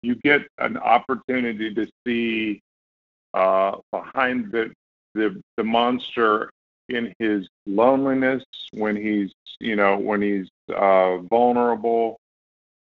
you 0.02 0.14
get 0.16 0.42
an 0.58 0.76
opportunity 0.76 1.74
to 1.74 1.88
see 2.06 2.60
uh, 3.34 3.76
behind 3.90 4.52
the, 4.52 4.72
the 5.14 5.40
the 5.56 5.64
monster 5.64 6.50
in 6.88 7.14
his 7.18 7.48
loneliness 7.66 8.44
when 8.72 8.96
he's 8.96 9.32
you 9.60 9.76
know 9.76 9.98
when 9.98 10.22
he's 10.22 10.48
uh, 10.74 11.18
vulnerable, 11.18 12.18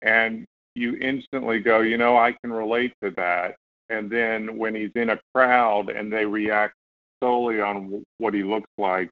and 0.03 0.47
you 0.75 0.97
instantly 0.97 1.61
go, 1.61 1.81
you 1.81 1.99
know, 1.99 2.17
I 2.17 2.33
can 2.33 2.53
relate 2.53 2.95
to 3.03 3.11
that. 3.17 3.57
And 3.91 4.11
then 4.11 4.57
when 4.57 4.75
he's 4.75 4.93
in 4.95 5.11
a 5.11 5.21
crowd 5.35 5.91
and 5.91 6.11
they 6.11 6.25
react 6.25 6.75
solely 7.23 7.61
on 7.61 8.03
what 8.19 8.33
he 8.33 8.43
looks 8.43 8.71
like, 8.79 9.11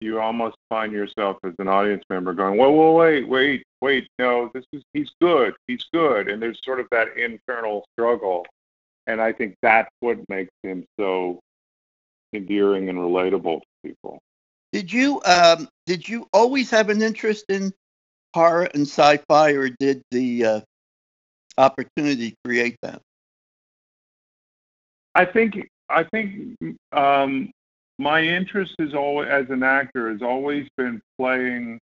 you 0.00 0.18
almost 0.18 0.56
find 0.70 0.92
yourself 0.92 1.36
as 1.44 1.52
an 1.58 1.68
audience 1.68 2.02
member 2.08 2.32
going, 2.32 2.58
whoa, 2.58 2.70
whoa, 2.70 2.92
wait, 2.92 3.28
wait, 3.28 3.62
wait, 3.82 4.08
no, 4.18 4.50
this 4.54 4.64
is 4.72 4.82
he's 4.94 5.10
good, 5.20 5.54
he's 5.66 5.84
good, 5.92 6.28
and 6.28 6.42
there's 6.42 6.58
sort 6.64 6.80
of 6.80 6.86
that 6.90 7.18
internal 7.18 7.84
struggle, 7.92 8.46
and 9.06 9.20
I 9.20 9.32
think 9.32 9.56
that's 9.60 9.90
what 10.00 10.16
makes 10.30 10.52
him 10.62 10.86
so 10.98 11.38
endearing 12.32 12.88
and 12.88 12.98
relatable 12.98 13.60
to 13.60 13.66
people. 13.84 14.20
Did 14.72 14.92
you 14.92 15.20
um, 15.24 15.68
did 15.86 16.08
you 16.08 16.28
always 16.32 16.70
have 16.70 16.90
an 16.90 17.02
interest 17.02 17.46
in 17.48 17.72
horror 18.34 18.68
and 18.74 18.82
sci-fi, 18.82 19.52
or 19.52 19.68
did 19.68 20.02
the 20.10 20.44
uh, 20.44 20.60
opportunity 21.58 22.36
create 22.44 22.76
that? 22.82 23.02
I 25.14 25.24
think 25.24 25.68
I 25.88 26.04
think 26.04 26.56
um, 26.92 27.50
my 27.98 28.22
interest 28.22 28.76
is 28.78 28.94
always 28.94 29.28
as 29.28 29.50
an 29.50 29.62
actor 29.62 30.10
has 30.10 30.22
always 30.22 30.68
been 30.76 31.02
playing 31.18 31.80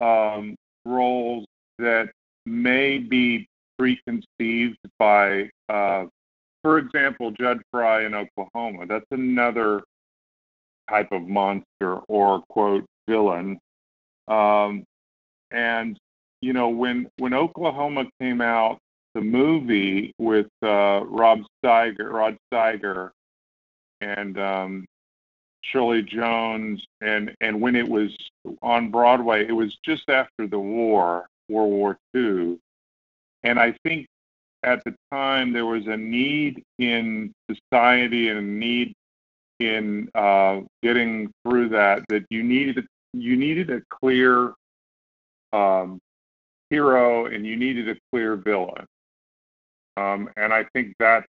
um, 0.00 0.54
roles 0.84 1.44
that 1.78 2.10
may 2.46 2.98
be 2.98 3.46
preconceived 3.78 4.78
by, 4.98 5.50
uh, 5.68 6.04
for 6.62 6.78
example, 6.78 7.30
Jud 7.32 7.60
Fry 7.70 8.04
in 8.04 8.14
Oklahoma. 8.14 8.86
That's 8.86 9.06
another 9.10 9.82
type 10.88 11.12
of 11.12 11.22
monster 11.22 11.96
or 12.08 12.42
quote 12.48 12.84
villain. 13.08 13.58
Um, 14.28 14.84
and 15.50 15.98
you 16.40 16.52
know 16.52 16.68
when 16.68 17.08
when 17.18 17.34
Oklahoma 17.34 18.06
came 18.20 18.40
out, 18.40 18.78
the 19.14 19.20
movie 19.20 20.12
with 20.18 20.48
uh, 20.62 21.02
Rob 21.04 21.40
Steiger, 21.64 22.12
Rod 22.12 22.36
Steiger, 22.52 23.10
and 24.00 24.38
um, 24.38 24.86
Shirley 25.62 26.02
Jones, 26.02 26.84
and 27.00 27.34
and 27.40 27.60
when 27.60 27.76
it 27.76 27.88
was 27.88 28.16
on 28.62 28.90
Broadway, 28.90 29.46
it 29.46 29.52
was 29.52 29.76
just 29.84 30.08
after 30.08 30.46
the 30.46 30.58
war, 30.58 31.26
World 31.48 31.70
War 31.70 31.98
II, 32.14 32.58
and 33.42 33.58
I 33.58 33.74
think 33.84 34.06
at 34.62 34.82
the 34.84 34.94
time 35.12 35.52
there 35.52 35.66
was 35.66 35.86
a 35.86 35.96
need 35.96 36.62
in 36.78 37.32
society 37.50 38.28
and 38.28 38.38
a 38.38 38.42
need 38.42 38.94
in 39.58 40.08
uh, 40.14 40.60
getting 40.82 41.30
through 41.44 41.68
that 41.68 42.02
that 42.08 42.24
you 42.30 42.42
needed 42.42 42.86
you 43.12 43.36
needed 43.36 43.70
a 43.70 43.80
clear 43.90 44.52
um, 45.52 45.98
hero 46.70 47.26
and 47.26 47.46
you 47.46 47.56
needed 47.56 47.88
a 47.88 47.96
clear 48.10 48.36
villain. 48.36 48.86
Um, 49.96 50.30
and 50.36 50.52
I 50.52 50.64
think 50.72 50.94
that 51.00 51.26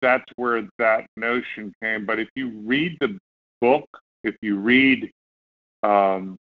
that's 0.00 0.24
where 0.36 0.62
that 0.78 1.06
notion 1.16 1.74
came. 1.82 2.06
But 2.06 2.20
if 2.20 2.28
you 2.34 2.50
read 2.64 2.96
the 3.00 3.18
book, 3.60 3.88
if 4.22 4.36
you 4.40 4.56
read, 4.56 5.10
um, 5.82 6.36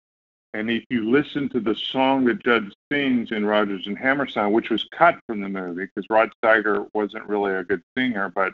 and 0.53 0.71
if 0.71 0.85
you 0.91 1.11
listen 1.11 1.49
to 1.51 1.61
the 1.61 1.75
song 1.75 2.25
that 2.25 2.43
Jud 2.45 2.73
sings 2.91 3.31
in 3.31 3.47
Rodgers 3.47 3.87
and 3.87 3.97
Hammerstein, 3.97 4.53
which 4.53 4.71
was 4.71 4.89
cut 4.93 5.19
from 5.27 5.41
the 5.41 5.49
movie 5.49 5.87
because 5.87 6.09
Rod 6.11 6.31
Steiger 6.43 6.89
wasn't 6.93 7.29
really 7.29 7.53
a 7.53 7.63
good 7.63 7.83
singer, 7.97 8.33
but 8.35 8.53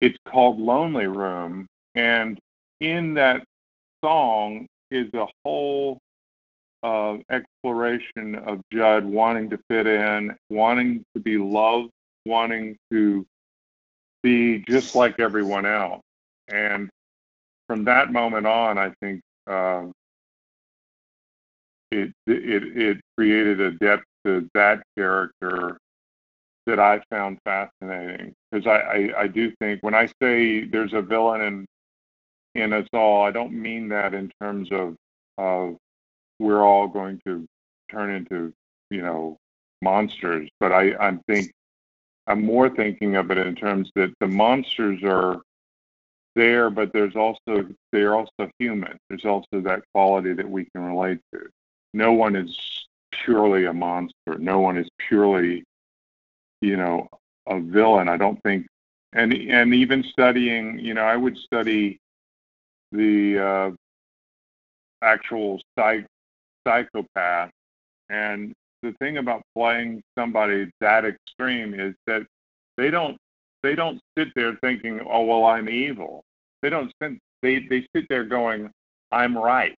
it's 0.00 0.18
called 0.26 0.58
Lonely 0.58 1.06
Room. 1.06 1.66
And 1.94 2.38
in 2.80 3.14
that 3.14 3.44
song 4.02 4.66
is 4.90 5.12
a 5.12 5.26
whole 5.44 5.98
uh, 6.82 7.18
exploration 7.30 8.36
of 8.36 8.60
Jud 8.72 9.04
wanting 9.04 9.50
to 9.50 9.58
fit 9.68 9.86
in, 9.86 10.34
wanting 10.48 11.04
to 11.14 11.20
be 11.20 11.36
loved, 11.36 11.90
wanting 12.24 12.76
to 12.90 13.26
be 14.22 14.64
just 14.68 14.94
like 14.94 15.20
everyone 15.20 15.66
else. 15.66 16.02
And 16.48 16.88
from 17.66 17.84
that 17.84 18.12
moment 18.12 18.46
on, 18.46 18.78
I 18.78 18.92
think 19.00 19.20
um, 19.46 19.92
it, 21.94 22.14
it 22.26 22.78
it 22.78 23.00
created 23.16 23.60
a 23.60 23.72
depth 23.72 24.04
to 24.26 24.48
that 24.54 24.82
character 24.98 25.78
that 26.66 26.80
I 26.80 27.02
found 27.10 27.38
fascinating 27.44 28.34
because 28.50 28.66
I, 28.66 28.78
I, 28.78 29.22
I 29.22 29.26
do 29.26 29.52
think 29.60 29.82
when 29.82 29.94
I 29.94 30.06
say 30.22 30.64
there's 30.64 30.94
a 30.94 31.02
villain 31.02 31.42
in 31.42 31.66
in 32.54 32.72
us 32.72 32.86
all, 32.92 33.24
I 33.24 33.32
don't 33.32 33.52
mean 33.52 33.88
that 33.90 34.14
in 34.14 34.30
terms 34.42 34.70
of 34.72 34.96
of 35.38 35.76
we're 36.40 36.62
all 36.64 36.88
going 36.88 37.20
to 37.26 37.46
turn 37.90 38.10
into 38.14 38.52
you 38.90 39.02
know 39.02 39.36
monsters, 39.82 40.48
but 40.60 40.72
I 40.72 40.94
I'm 40.96 41.20
think 41.28 41.52
I'm 42.26 42.44
more 42.44 42.70
thinking 42.70 43.16
of 43.16 43.30
it 43.30 43.38
in 43.38 43.54
terms 43.56 43.90
that 43.96 44.12
the 44.20 44.28
monsters 44.28 45.02
are 45.04 45.40
there, 46.36 46.70
but 46.70 46.92
there's 46.92 47.16
also 47.16 47.68
they're 47.92 48.14
also 48.16 48.50
human. 48.58 48.98
There's 49.10 49.24
also 49.24 49.60
that 49.62 49.82
quality 49.94 50.34
that 50.34 50.48
we 50.48 50.66
can 50.74 50.84
relate 50.84 51.20
to. 51.34 51.48
No 51.94 52.12
one 52.12 52.34
is 52.34 52.58
purely 53.24 53.66
a 53.66 53.72
monster. 53.72 54.36
No 54.38 54.58
one 54.58 54.76
is 54.76 54.88
purely, 54.98 55.62
you 56.60 56.76
know, 56.76 57.08
a 57.46 57.60
villain. 57.60 58.08
I 58.08 58.16
don't 58.16 58.42
think, 58.42 58.66
and 59.12 59.32
and 59.32 59.72
even 59.72 60.02
studying, 60.02 60.80
you 60.80 60.92
know, 60.94 61.04
I 61.04 61.16
would 61.16 61.38
study 61.38 61.98
the 62.90 63.38
uh, 63.38 63.70
actual 65.02 65.60
psych, 65.78 66.04
psychopath, 66.66 67.50
and 68.10 68.52
the 68.82 68.92
thing 69.00 69.18
about 69.18 69.42
playing 69.56 70.02
somebody 70.18 70.70
that 70.80 71.04
extreme 71.04 71.78
is 71.78 71.94
that 72.08 72.22
they 72.76 72.90
don't 72.90 73.16
they 73.62 73.76
don't 73.76 74.00
sit 74.18 74.28
there 74.34 74.56
thinking, 74.62 75.00
oh 75.08 75.22
well, 75.22 75.44
I'm 75.44 75.68
evil. 75.68 76.24
They 76.60 76.70
don't 76.70 76.92
sit, 77.00 77.12
they 77.40 77.60
they 77.70 77.86
sit 77.94 78.06
there 78.08 78.24
going, 78.24 78.68
I'm 79.12 79.38
right. 79.38 79.76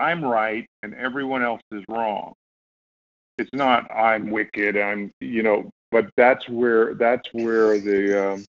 I'm 0.00 0.24
right 0.24 0.66
and 0.82 0.94
everyone 0.94 1.42
else 1.42 1.62
is 1.72 1.84
wrong. 1.88 2.32
It's 3.38 3.50
not 3.52 3.90
I'm 3.90 4.30
wicked, 4.30 4.76
I'm 4.76 5.10
you 5.20 5.42
know, 5.42 5.70
but 5.90 6.10
that's 6.16 6.48
where 6.48 6.94
that's 6.94 7.28
where 7.32 7.78
the 7.78 8.32
um, 8.32 8.44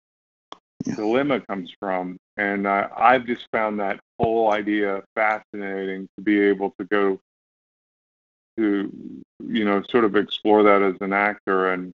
dilemma 0.95 1.41
comes 1.41 1.71
from, 1.79 2.17
and 2.37 2.67
uh, 2.67 2.89
I've 2.95 3.25
just 3.25 3.47
found 3.51 3.79
that 3.79 3.99
whole 4.19 4.51
idea 4.51 5.01
fascinating 5.15 6.07
to 6.17 6.23
be 6.23 6.39
able 6.41 6.73
to 6.79 6.85
go 6.85 7.19
to 8.57 8.91
you 9.47 9.65
know 9.65 9.81
sort 9.89 10.03
of 10.03 10.15
explore 10.15 10.63
that 10.63 10.81
as 10.81 10.95
an 10.99 11.13
actor 11.13 11.71
and 11.73 11.91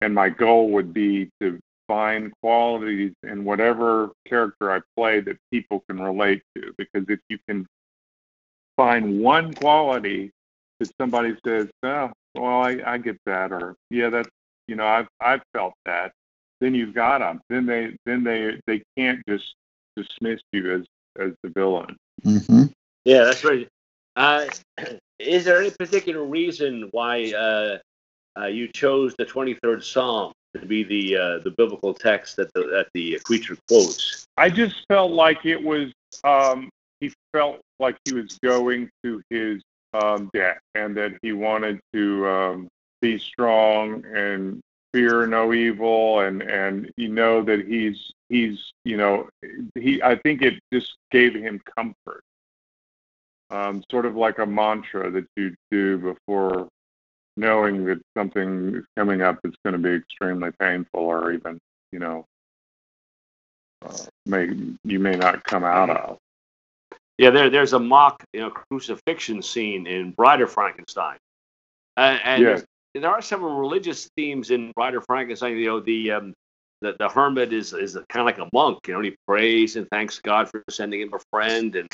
and 0.00 0.14
my 0.14 0.28
goal 0.28 0.70
would 0.70 0.92
be 0.92 1.30
to 1.40 1.60
find 1.86 2.32
qualities 2.40 3.12
in 3.22 3.44
whatever 3.44 4.10
character 4.26 4.72
I 4.72 4.80
play 4.96 5.20
that 5.20 5.36
people 5.52 5.84
can 5.88 6.00
relate 6.00 6.42
to. 6.56 6.72
Because 6.76 7.04
if 7.08 7.20
you 7.28 7.38
can 7.48 7.66
find 8.76 9.20
one 9.20 9.54
quality 9.54 10.30
that 10.80 10.90
somebody 11.00 11.36
says, 11.44 11.68
"Oh, 11.82 12.10
well, 12.34 12.62
I, 12.62 12.80
I 12.86 12.98
get 12.98 13.18
that," 13.26 13.52
or 13.52 13.74
"Yeah, 13.90 14.10
that's 14.10 14.28
you 14.68 14.76
know, 14.76 14.86
I've 14.86 15.08
I've 15.20 15.42
felt 15.52 15.74
that," 15.84 16.12
then 16.60 16.74
you've 16.74 16.94
got 16.94 17.18
them. 17.18 17.40
Then 17.48 17.66
they 17.66 17.96
then 18.06 18.24
they 18.24 18.60
they 18.66 18.82
can't 18.96 19.20
just 19.28 19.54
dismiss 19.96 20.40
you 20.52 20.74
as 20.74 20.86
as 21.18 21.32
the 21.42 21.50
villain. 21.50 21.96
Mm-hmm. 22.24 22.64
Yeah, 23.04 23.24
that's 23.24 23.44
right. 23.44 23.68
Uh, 24.16 24.46
is 25.18 25.44
there 25.44 25.60
any 25.60 25.70
particular 25.70 26.24
reason 26.24 26.88
why 26.92 27.32
uh, 27.32 27.78
uh, 28.38 28.46
you 28.46 28.68
chose 28.68 29.14
the 29.16 29.24
23rd 29.24 29.82
Psalm 29.82 30.32
to 30.54 30.66
be 30.66 30.84
the 30.84 31.16
uh, 31.16 31.38
the 31.38 31.50
biblical 31.50 31.94
text 31.94 32.36
that 32.36 32.52
the 32.54 32.62
that 32.66 32.88
the 32.94 33.18
creature 33.24 33.56
quotes? 33.68 34.26
I 34.36 34.50
just 34.50 34.86
felt 34.88 35.12
like 35.12 35.44
it 35.44 35.62
was. 35.62 35.92
Um, 36.24 36.70
he 37.02 37.12
felt 37.32 37.60
like 37.80 37.96
he 38.04 38.14
was 38.14 38.38
going 38.44 38.88
to 39.02 39.20
his 39.28 39.60
um, 39.92 40.30
death, 40.32 40.60
and 40.76 40.96
that 40.96 41.12
he 41.20 41.32
wanted 41.32 41.80
to 41.92 42.28
um, 42.28 42.68
be 43.00 43.18
strong 43.18 44.04
and 44.06 44.60
fear 44.92 45.26
no 45.26 45.52
evil, 45.52 46.20
and 46.20 46.42
and 46.42 46.90
you 46.96 47.08
know 47.08 47.42
that 47.42 47.66
he's 47.66 48.12
he's 48.28 48.72
you 48.84 48.96
know 48.96 49.28
he. 49.74 50.00
I 50.00 50.14
think 50.14 50.42
it 50.42 50.60
just 50.72 50.96
gave 51.10 51.34
him 51.34 51.60
comfort, 51.76 52.22
um, 53.50 53.82
sort 53.90 54.06
of 54.06 54.14
like 54.14 54.38
a 54.38 54.46
mantra 54.46 55.10
that 55.10 55.26
you 55.36 55.56
do 55.72 55.98
before 55.98 56.68
knowing 57.36 57.84
that 57.86 58.00
something 58.16 58.76
is 58.76 58.84
coming 58.96 59.22
up 59.22 59.40
that's 59.42 59.56
going 59.64 59.72
to 59.72 59.78
be 59.78 59.96
extremely 59.96 60.50
painful 60.60 61.00
or 61.00 61.32
even 61.32 61.58
you 61.90 61.98
know 61.98 62.26
uh, 63.84 63.96
may 64.26 64.50
you 64.84 65.00
may 65.00 65.16
not 65.16 65.42
come 65.44 65.64
out 65.64 65.88
of 65.88 66.18
Yeah, 67.22 67.30
there 67.30 67.50
there's 67.50 67.72
a 67.72 67.78
mock 67.78 68.24
you 68.32 68.40
know 68.40 68.50
crucifixion 68.50 69.42
scene 69.42 69.86
in 69.86 70.10
Bride 70.10 70.40
of 70.40 70.52
Frankenstein, 70.52 71.18
uh, 71.96 72.18
and 72.24 72.42
Yes. 72.42 72.64
there 72.96 73.10
are 73.10 73.22
some 73.22 73.44
religious 73.44 74.10
themes 74.16 74.50
in 74.50 74.72
Bride 74.72 74.96
of 74.96 75.06
Frankenstein. 75.06 75.56
You 75.56 75.66
know 75.66 75.80
the 75.80 76.10
um, 76.10 76.34
the, 76.80 76.96
the 76.98 77.08
hermit 77.08 77.52
is 77.52 77.74
is 77.74 77.94
kind 78.08 78.22
of 78.22 78.26
like 78.26 78.38
a 78.38 78.50
monk. 78.52 78.80
You 78.88 78.94
know, 78.94 79.00
he 79.02 79.14
prays 79.28 79.76
and 79.76 79.86
thanks 79.92 80.18
God 80.18 80.50
for 80.50 80.64
sending 80.68 81.00
him 81.00 81.14
a 81.14 81.20
friend, 81.30 81.76
and 81.76 81.88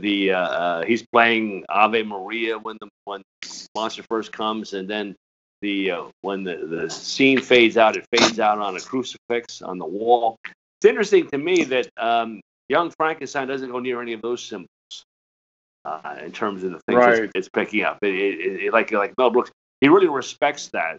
the 0.00 0.30
uh, 0.32 0.38
uh, 0.40 0.84
he's 0.84 1.04
playing 1.12 1.64
Ave 1.68 2.04
Maria 2.04 2.56
when 2.56 2.76
the 2.80 2.88
when 3.04 3.22
monster 3.74 4.04
first 4.08 4.30
comes, 4.30 4.74
and 4.74 4.88
then 4.88 5.16
the 5.60 5.90
uh, 5.90 6.04
when 6.20 6.44
the, 6.44 6.68
the 6.70 6.88
scene 6.88 7.40
fades 7.40 7.76
out, 7.76 7.96
it 7.96 8.06
fades 8.16 8.38
out 8.38 8.60
on 8.60 8.76
a 8.76 8.80
crucifix 8.80 9.60
on 9.60 9.78
the 9.78 9.86
wall. 9.86 10.36
It's 10.44 10.88
interesting 10.88 11.28
to 11.30 11.38
me 11.38 11.64
that 11.64 11.88
um, 11.96 12.40
young 12.68 12.90
Frankenstein 12.90 13.48
doesn't 13.48 13.70
go 13.70 13.78
near 13.78 14.00
any 14.00 14.12
of 14.12 14.22
those 14.22 14.42
symbols 14.42 14.68
uh, 15.84 16.16
in 16.24 16.32
terms 16.32 16.64
of 16.64 16.72
the 16.72 16.80
things 16.88 16.98
Right. 16.98 17.24
it's, 17.24 17.32
it's 17.34 17.48
picking 17.48 17.82
up. 17.82 17.98
It, 18.02 18.14
it, 18.14 18.64
it, 18.64 18.72
like 18.72 18.90
like 18.92 19.14
Mel 19.18 19.30
Brooks, 19.30 19.50
he 19.80 19.88
really 19.88 20.08
respects 20.08 20.68
that 20.68 20.98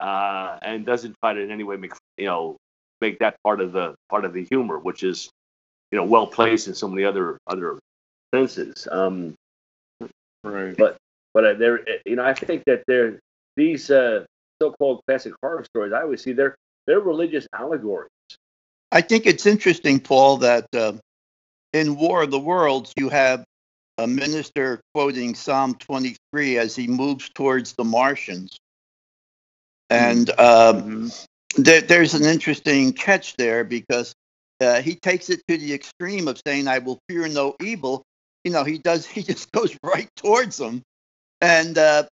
uh, 0.00 0.58
and 0.62 0.84
doesn't 0.84 1.14
try 1.22 1.34
to 1.34 1.40
in 1.40 1.50
any 1.50 1.64
way 1.64 1.76
make 1.76 1.92
you 2.18 2.26
know 2.26 2.56
make 3.00 3.18
that 3.20 3.36
part 3.44 3.60
of 3.60 3.72
the 3.72 3.94
part 4.08 4.24
of 4.24 4.32
the 4.32 4.44
humor, 4.44 4.78
which 4.78 5.02
is 5.02 5.30
you 5.92 5.98
know 5.98 6.04
well 6.04 6.26
placed 6.26 6.68
in 6.68 6.74
so 6.74 6.88
many 6.88 7.04
other 7.04 7.38
other 7.46 7.78
senses. 8.34 8.88
Um, 8.90 9.34
right 10.44 10.76
but 11.36 11.44
uh, 11.44 11.52
there, 11.52 11.84
you 12.06 12.16
know, 12.16 12.24
I 12.24 12.32
think 12.32 12.64
that 12.64 12.82
there 12.86 13.20
these 13.56 13.90
uh, 13.90 14.24
so-called 14.62 15.02
classic 15.06 15.34
horror 15.42 15.64
stories. 15.64 15.92
I 15.92 16.00
always 16.00 16.22
see 16.22 16.32
they're 16.32 16.56
they're 16.86 17.00
religious 17.00 17.46
allegories. 17.54 18.08
I 18.96 19.02
think 19.02 19.26
it's 19.26 19.44
interesting, 19.44 20.00
Paul, 20.00 20.38
that 20.38 20.74
uh, 20.74 20.94
in 21.74 21.96
War 21.96 22.22
of 22.22 22.30
the 22.30 22.40
Worlds, 22.40 22.94
you 22.96 23.10
have 23.10 23.44
a 23.98 24.06
minister 24.06 24.80
quoting 24.94 25.34
Psalm 25.34 25.74
23 25.74 26.56
as 26.56 26.74
he 26.74 26.86
moves 26.86 27.28
towards 27.28 27.74
the 27.74 27.84
Martians. 27.84 28.56
And 29.90 30.30
um, 30.40 31.12
there, 31.58 31.82
there's 31.82 32.14
an 32.14 32.24
interesting 32.24 32.94
catch 32.94 33.36
there 33.36 33.64
because 33.64 34.14
uh, 34.62 34.80
he 34.80 34.94
takes 34.94 35.28
it 35.28 35.42
to 35.46 35.58
the 35.58 35.74
extreme 35.74 36.26
of 36.26 36.40
saying, 36.46 36.66
I 36.66 36.78
will 36.78 36.98
fear 37.06 37.28
no 37.28 37.54
evil. 37.62 38.02
You 38.44 38.52
know, 38.52 38.64
he 38.64 38.78
does, 38.78 39.04
he 39.16 39.22
just 39.22 39.52
goes 39.52 39.76
right 39.82 40.08
towards 40.16 40.56
them. 40.56 40.80
And, 41.42 41.76
uh, 41.76 42.04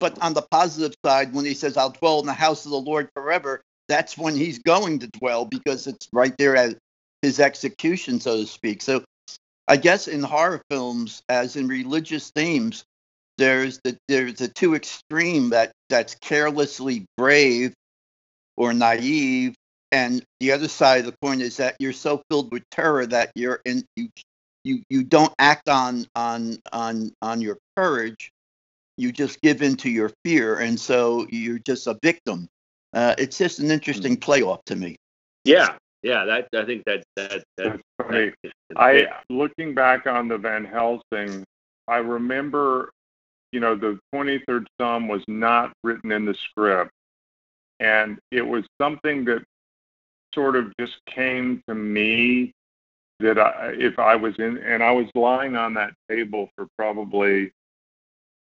but 0.00 0.20
on 0.20 0.34
the 0.34 0.42
positive 0.42 0.96
side, 1.04 1.32
when 1.32 1.44
he 1.44 1.54
says, 1.54 1.76
I'll 1.76 1.90
dwell 1.90 2.18
in 2.18 2.26
the 2.26 2.32
house 2.32 2.64
of 2.64 2.72
the 2.72 2.80
Lord 2.80 3.08
forever, 3.14 3.62
that's 3.88 4.18
when 4.18 4.36
he's 4.36 4.58
going 4.60 5.00
to 5.00 5.08
dwell 5.08 5.44
because 5.44 5.86
it's 5.86 6.08
right 6.12 6.34
there 6.38 6.56
at 6.56 6.76
his 7.22 7.40
execution, 7.40 8.20
so 8.20 8.38
to 8.38 8.46
speak. 8.46 8.82
So 8.82 9.04
I 9.68 9.76
guess 9.76 10.08
in 10.08 10.22
horror 10.22 10.62
films, 10.70 11.22
as 11.28 11.56
in 11.56 11.68
religious 11.68 12.30
themes, 12.30 12.84
there's 13.38 13.80
the 13.84 13.96
there's 14.08 14.34
the 14.36 14.48
two 14.48 14.74
extreme 14.74 15.50
that 15.50 15.72
that's 15.88 16.14
carelessly 16.16 17.04
brave 17.16 17.74
or 18.56 18.72
naive, 18.72 19.54
and 19.92 20.22
the 20.40 20.52
other 20.52 20.68
side 20.68 21.00
of 21.00 21.06
the 21.06 21.16
coin 21.22 21.40
is 21.40 21.58
that 21.58 21.76
you're 21.78 21.92
so 21.92 22.22
filled 22.30 22.52
with 22.52 22.62
terror 22.70 23.06
that 23.06 23.32
you're 23.34 23.60
in 23.64 23.84
you 23.96 24.08
you 24.64 24.82
you 24.88 25.04
don't 25.04 25.34
act 25.38 25.68
on 25.68 26.06
on 26.14 26.58
on 26.72 27.12
on 27.22 27.40
your 27.40 27.58
courage. 27.76 28.30
You 28.96 29.12
just 29.12 29.40
give 29.42 29.62
in 29.62 29.76
to 29.78 29.90
your 29.90 30.10
fear, 30.24 30.58
and 30.58 30.80
so 30.80 31.26
you're 31.30 31.58
just 31.58 31.86
a 31.86 31.98
victim. 32.02 32.48
Uh, 32.96 33.14
it's 33.18 33.36
just 33.36 33.58
an 33.58 33.70
interesting 33.70 34.16
playoff 34.16 34.64
to 34.64 34.74
me. 34.74 34.96
Yeah, 35.44 35.76
yeah. 36.02 36.24
That 36.24 36.48
I 36.56 36.64
think 36.64 36.82
that 36.86 37.02
that 37.16 37.30
that. 37.30 37.44
that's 37.58 37.82
funny 38.02 38.32
that- 38.42 38.52
I 38.74 39.06
looking 39.28 39.74
back 39.74 40.06
on 40.06 40.28
the 40.28 40.38
Van 40.38 40.64
Helsing, 40.64 41.44
I 41.88 41.98
remember, 41.98 42.90
you 43.52 43.60
know, 43.60 43.74
the 43.74 43.98
23rd 44.14 44.66
Psalm 44.80 45.08
was 45.08 45.22
not 45.28 45.72
written 45.84 46.10
in 46.10 46.24
the 46.24 46.32
script, 46.32 46.90
and 47.80 48.18
it 48.30 48.40
was 48.40 48.64
something 48.80 49.26
that 49.26 49.44
sort 50.34 50.56
of 50.56 50.72
just 50.80 50.96
came 51.06 51.62
to 51.68 51.74
me 51.74 52.52
that 53.20 53.38
I, 53.38 53.74
if 53.78 53.98
I 53.98 54.16
was 54.16 54.34
in, 54.38 54.56
and 54.56 54.82
I 54.82 54.92
was 54.92 55.06
lying 55.14 55.54
on 55.54 55.74
that 55.74 55.92
table 56.10 56.48
for 56.56 56.66
probably 56.78 57.52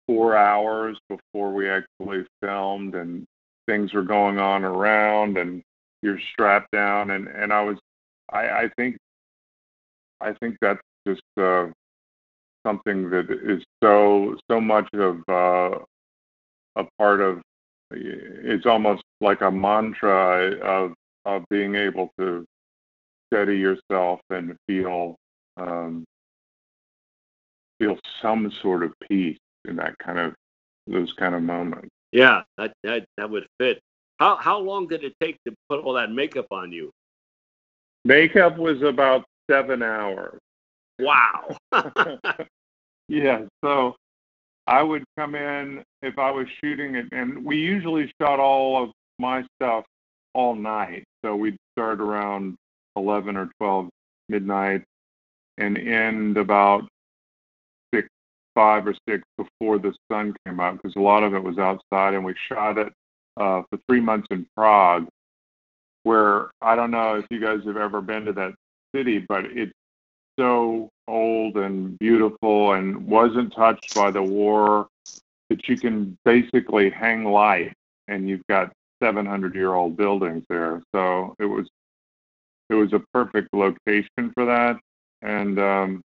four 0.06 0.38
hours 0.38 1.00
before 1.10 1.54
we 1.54 1.68
actually 1.68 2.24
filmed, 2.40 2.94
and 2.94 3.26
things 3.68 3.94
were 3.94 4.04
going 4.04 4.40
on 4.40 4.64
around, 4.64 5.38
and 5.38 5.62
you're 6.02 6.20
strapped 6.34 6.72
down, 6.72 7.12
and 7.12 7.28
and 7.28 7.54
I 7.54 7.62
was, 7.62 7.78
I, 8.32 8.50
I 8.50 8.70
think 8.78 8.98
I 10.22 10.34
think 10.34 10.58
that's 10.62 10.82
just 11.08 11.22
uh, 11.40 11.68
something 12.66 13.10
that 13.10 13.28
is 13.30 13.64
so 13.84 14.36
so 14.50 14.60
much 14.60 14.88
of 14.94 15.18
uh, 15.30 15.80
a 16.76 16.86
part 16.98 17.22
of. 17.22 17.42
It's 17.92 18.66
almost 18.66 19.04
like 19.22 19.42
a 19.42 19.52
mantra 19.52 20.58
of 20.62 20.94
of 21.26 21.44
being 21.50 21.76
able 21.76 22.10
to 22.20 22.46
steady 23.32 23.58
yourself 23.58 24.20
and 24.30 24.56
feel 24.68 25.16
um, 25.58 26.06
feel 27.80 27.98
some 28.22 28.52
sort 28.62 28.84
of 28.84 28.94
peace 29.08 29.38
in 29.68 29.76
that 29.78 29.98
kind 30.00 30.20
of 30.20 30.34
those 30.88 31.14
kind 31.14 31.36
of 31.36 31.42
moments. 31.42 31.90
Yeah, 32.12 32.44
that 32.58 32.74
that 32.84 33.06
that 33.18 33.30
would 33.30 33.48
fit. 33.60 33.82
How 34.20 34.36
how 34.38 34.60
long 34.60 34.88
did 34.88 35.04
it 35.04 35.14
take 35.22 35.38
to 35.48 35.54
put 35.70 35.84
all 35.84 35.94
that 35.94 36.12
makeup 36.12 36.48
on 36.52 36.72
you? 36.72 36.92
Makeup 38.06 38.58
was 38.58 38.82
about 38.82 39.26
seven 39.50 39.84
hours. 39.84 40.40
Wow. 41.00 41.58
Yeah, 43.10 43.44
so 43.64 43.96
I 44.68 44.84
would 44.84 45.04
come 45.18 45.36
in 45.36 45.84
if 46.02 46.20
I 46.20 46.30
was 46.32 46.48
shooting 46.62 46.96
it, 46.96 47.06
and 47.12 47.44
we 47.46 47.58
usually 47.58 48.12
shot 48.22 48.40
all 48.40 48.84
of 48.84 48.92
my 49.18 49.46
stuff 49.56 49.86
all 50.34 50.56
night. 50.56 51.06
So 51.24 51.36
we'd 51.36 51.58
start 51.74 52.02
around 52.02 52.56
11 52.98 53.38
or 53.38 53.50
12 53.60 53.90
midnight 54.30 54.84
and 55.58 55.78
end 55.78 56.38
about 56.38 56.88
five 58.58 58.88
or 58.88 58.96
six 59.08 59.24
before 59.38 59.78
the 59.78 59.94
sun 60.12 60.34
came 60.44 60.60
out 60.60 60.82
because 60.82 60.96
a 60.96 61.00
lot 61.00 61.22
of 61.22 61.36
it 61.36 61.44
was 61.44 61.60
outside, 61.60 62.16
and 62.16 62.26
we 62.26 62.34
shot 62.52 62.80
it 62.80 62.92
uh, 63.40 63.62
for 63.70 63.78
three 63.88 64.02
months 64.02 64.28
in 64.32 64.48
Prague, 64.58 65.08
where 66.02 66.50
I 66.60 66.76
don't 66.76 66.90
know 66.90 67.16
if 67.16 67.26
you 67.30 67.40
guys 67.40 67.60
have 67.68 67.78
ever 67.78 68.02
been 68.02 68.26
to 68.26 68.34
that 68.34 68.56
city, 68.96 69.20
but 69.20 69.46
it's 69.46 69.72
so 70.40 70.90
old 71.08 71.56
and 71.58 72.00
beautiful 72.00 72.74
and 72.74 73.06
wasn't 73.06 73.54
touched 73.56 73.94
by 73.94 74.10
the 74.10 74.24
war 74.24 74.88
that 75.52 75.68
you 75.70 75.78
can 75.78 76.18
basically 76.26 76.90
hang 76.90 77.26
light 77.26 77.74
and 78.08 78.28
you've 78.28 78.46
got 78.50 78.72
700 79.04 79.54
year 79.54 79.76
old 79.76 79.96
buildings 79.96 80.44
there. 80.50 80.82
So 80.96 81.36
it 81.40 81.46
was 81.46 81.68
it 82.70 82.74
was 82.74 82.92
a 82.94 83.02
perfect 83.14 83.50
location 83.54 84.32
for 84.34 84.46
that. 84.46 84.78
And 85.22 85.60
um, 85.60 86.02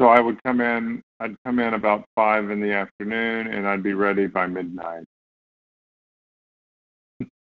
so 0.00 0.08
I 0.08 0.20
would 0.20 0.42
come 0.42 0.60
in. 0.60 1.02
I'd 1.20 1.36
come 1.44 1.58
in 1.58 1.74
about 1.74 2.04
five 2.14 2.50
in 2.50 2.60
the 2.60 2.72
afternoon, 2.72 3.48
and 3.48 3.66
I'd 3.66 3.82
be 3.82 3.94
ready 3.94 4.26
by 4.26 4.46
midnight. 4.46 5.04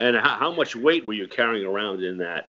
And 0.00 0.16
how, 0.16 0.36
how 0.36 0.52
much 0.52 0.76
weight 0.76 1.06
were 1.06 1.14
you 1.14 1.28
carrying 1.28 1.66
around 1.66 2.02
in 2.02 2.18
that? 2.18 2.46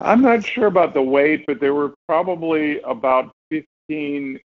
I'm 0.00 0.20
not 0.20 0.44
sure 0.44 0.66
about 0.66 0.94
the 0.94 1.02
weight, 1.02 1.44
but 1.46 1.60
there 1.60 1.74
were 1.74 1.94
probably 2.06 2.80
about 2.82 3.32
15 3.50 4.38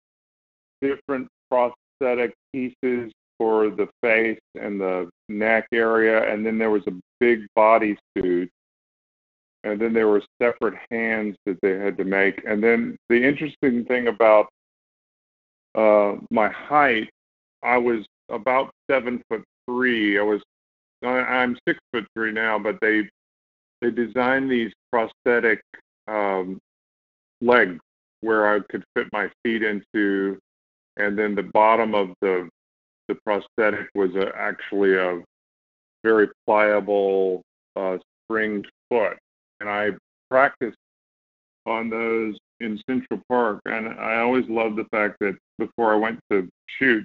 different 0.81 1.29
prosthetic 1.50 2.35
pieces 2.53 3.12
for 3.38 3.70
the 3.70 3.88
face 4.03 4.38
and 4.61 4.81
the 4.81 5.09
neck 5.29 5.66
area, 5.72 6.33
and 6.33 6.44
then 6.44 6.59
there 6.59 6.70
was 6.70 6.87
a 6.87 6.92
big 7.20 7.46
body 7.57 7.96
suit, 8.16 8.50
and 9.64 9.81
then 9.81 9.92
there 9.92 10.09
were 10.09 10.22
separate 10.40 10.74
hands 10.90 11.37
that 11.46 11.59
they 11.62 11.79
had 11.79 11.96
to 11.96 12.05
make. 12.05 12.42
And 12.46 12.62
then 12.62 12.96
the 13.09 13.22
interesting 13.22 13.85
thing 13.87 14.09
about 14.09 14.46
uh, 15.74 16.16
my 16.31 16.48
height, 16.48 17.09
I 17.62 17.79
was 17.79 18.05
about 18.31 18.70
seven 18.90 19.22
foot 19.29 19.42
three. 19.66 20.18
I 20.18 20.22
was 20.22 20.40
I'm 21.03 21.57
six 21.66 21.79
foot 21.92 22.07
three 22.14 22.33
now, 22.33 22.59
but 22.59 22.79
they 22.81 23.09
they 23.81 23.90
designed 23.90 24.50
these 24.50 24.72
prosthetic 24.92 25.61
um, 26.09 26.59
legs 27.40 27.81
where 28.20 28.55
I 28.55 28.61
could 28.70 28.85
fit 28.96 29.09
my 29.12 29.29
feet 29.42 29.62
into, 29.62 30.38
and 30.96 31.18
then 31.18 31.35
the 31.35 31.42
bottom 31.42 31.94
of 31.94 32.11
the 32.20 32.48
the 33.09 33.16
prosthetic 33.27 33.88
was 33.94 34.14
a, 34.14 34.31
actually 34.37 34.94
a 34.94 35.22
very 36.03 36.29
pliable 36.46 37.42
uh, 37.77 37.98
springed 38.24 38.66
foot, 38.90 39.18
and 39.61 39.69
I 39.69 39.90
practiced 40.31 40.77
on 41.67 41.90
those 41.90 42.37
in 42.61 42.81
Central 42.88 43.21
Park, 43.29 43.61
and 43.67 43.88
I 43.88 44.19
always 44.19 44.45
loved 44.49 44.77
the 44.77 44.87
fact 44.90 45.17
that 45.21 45.37
before 45.59 45.93
I 45.93 45.97
went 45.97 46.21
to 46.31 46.49
shoot, 46.79 47.05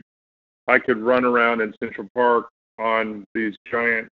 I 0.68 0.80
could 0.80 0.98
run 0.98 1.26
around 1.26 1.62
in 1.62 1.74
Central 1.82 2.08
Park 2.14 2.48
on 2.78 3.26
these 3.34 3.56
giant 3.70 4.08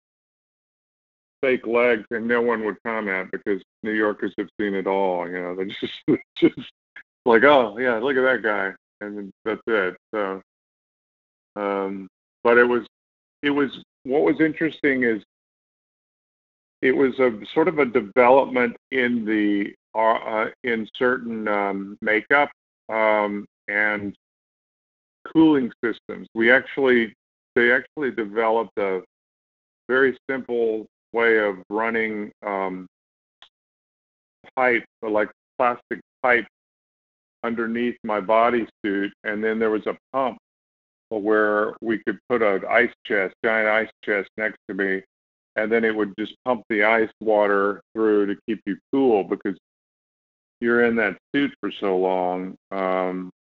fake 1.41 1.67
legs, 1.67 2.05
and 2.11 2.27
no 2.27 2.41
one 2.41 2.65
would 2.65 2.77
comment 2.85 3.29
because 3.31 3.61
New 3.83 3.91
Yorkers 3.91 4.33
have 4.37 4.47
seen 4.59 4.73
it 4.73 4.87
all. 4.87 5.27
You 5.27 5.41
know, 5.41 5.55
they 5.55 5.65
just 5.81 6.21
just 6.37 6.71
like, 7.25 7.43
oh 7.43 7.77
yeah, 7.77 7.97
look 7.97 8.17
at 8.17 8.21
that 8.21 8.43
guy, 8.43 8.71
and 9.05 9.31
that's 9.43 9.61
it. 9.67 9.95
So, 10.13 10.41
um, 11.55 12.07
but 12.43 12.57
it 12.57 12.63
was 12.63 12.85
it 13.43 13.51
was 13.51 13.69
what 14.03 14.23
was 14.23 14.39
interesting 14.39 15.03
is 15.03 15.21
it 16.85 16.95
was 16.95 17.17
a 17.19 17.31
sort 17.55 17.67
of 17.67 17.79
a 17.79 17.85
development 17.85 18.77
in 18.91 19.25
the 19.25 19.73
uh, 19.95 20.13
uh 20.13 20.45
in 20.63 20.87
certain 20.95 21.47
um, 21.47 21.97
makeup 22.01 22.51
um, 22.89 23.45
and 23.67 24.15
cooling 25.33 25.71
systems. 25.83 26.27
We 26.35 26.51
actually 26.51 27.11
they 27.55 27.71
actually 27.71 28.11
developed 28.11 28.77
a 28.77 29.01
very 29.89 30.15
simple 30.29 30.85
way 31.11 31.39
of 31.39 31.55
running 31.71 32.31
um, 32.45 32.85
pipe, 34.55 34.85
like 35.01 35.31
plastic 35.57 35.99
pipe, 36.21 36.45
underneath 37.43 37.97
my 38.03 38.21
bodysuit, 38.21 39.09
and 39.23 39.43
then 39.43 39.57
there 39.57 39.71
was 39.71 39.87
a 39.87 39.97
pump 40.13 40.37
where 41.09 41.73
we 41.81 41.99
could 42.05 42.19
put 42.29 42.43
an 42.43 42.61
ice 42.69 42.93
chest, 43.07 43.33
giant 43.43 43.69
ice 43.69 43.89
chest 44.03 44.29
next 44.37 44.57
to 44.67 44.75
me, 44.75 45.01
and 45.55 45.71
then 45.71 45.83
it 45.83 45.95
would 45.95 46.13
just 46.17 46.33
pump 46.45 46.63
the 46.69 46.83
ice 46.83 47.09
water 47.19 47.81
through 47.93 48.27
to 48.27 48.35
keep 48.47 48.61
you 48.65 48.77
cool 48.91 49.23
because 49.23 49.57
you're 50.59 50.85
in 50.85 50.95
that 50.95 51.17
suit 51.33 51.53
for 51.59 51.71
so 51.79 51.97
long 51.97 52.55
um, 52.71 53.31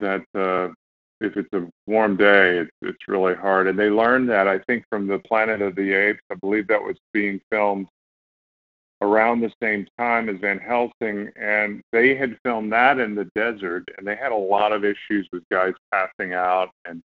that 0.00 0.22
uh, 0.34 0.72
if 1.20 1.36
it's 1.36 1.52
a 1.52 1.68
warm 1.86 2.16
day, 2.16 2.58
it's 2.58 2.70
it's 2.82 3.08
really 3.08 3.34
hard. 3.34 3.68
And 3.68 3.78
they 3.78 3.90
learned 3.90 4.28
that 4.30 4.48
I 4.48 4.58
think 4.60 4.84
from 4.90 5.06
the 5.06 5.20
Planet 5.20 5.62
of 5.62 5.74
the 5.76 5.92
Apes. 5.92 6.20
I 6.30 6.34
believe 6.34 6.66
that 6.68 6.82
was 6.82 6.96
being 7.12 7.40
filmed 7.50 7.86
around 9.00 9.40
the 9.40 9.52
same 9.60 9.86
time 9.98 10.28
as 10.28 10.36
Van 10.40 10.58
Helsing, 10.58 11.28
and 11.36 11.82
they 11.92 12.14
had 12.14 12.38
filmed 12.44 12.72
that 12.72 12.98
in 12.98 13.14
the 13.14 13.28
desert, 13.34 13.84
and 13.98 14.06
they 14.06 14.14
had 14.14 14.32
a 14.32 14.36
lot 14.36 14.72
of 14.72 14.84
issues 14.84 15.28
with 15.32 15.42
guys 15.50 15.74
passing 15.92 16.34
out 16.34 16.70
and 16.84 17.02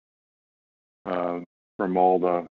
uh, 1.05 1.39
from 1.77 1.97
all 1.97 2.19
the 2.19 2.45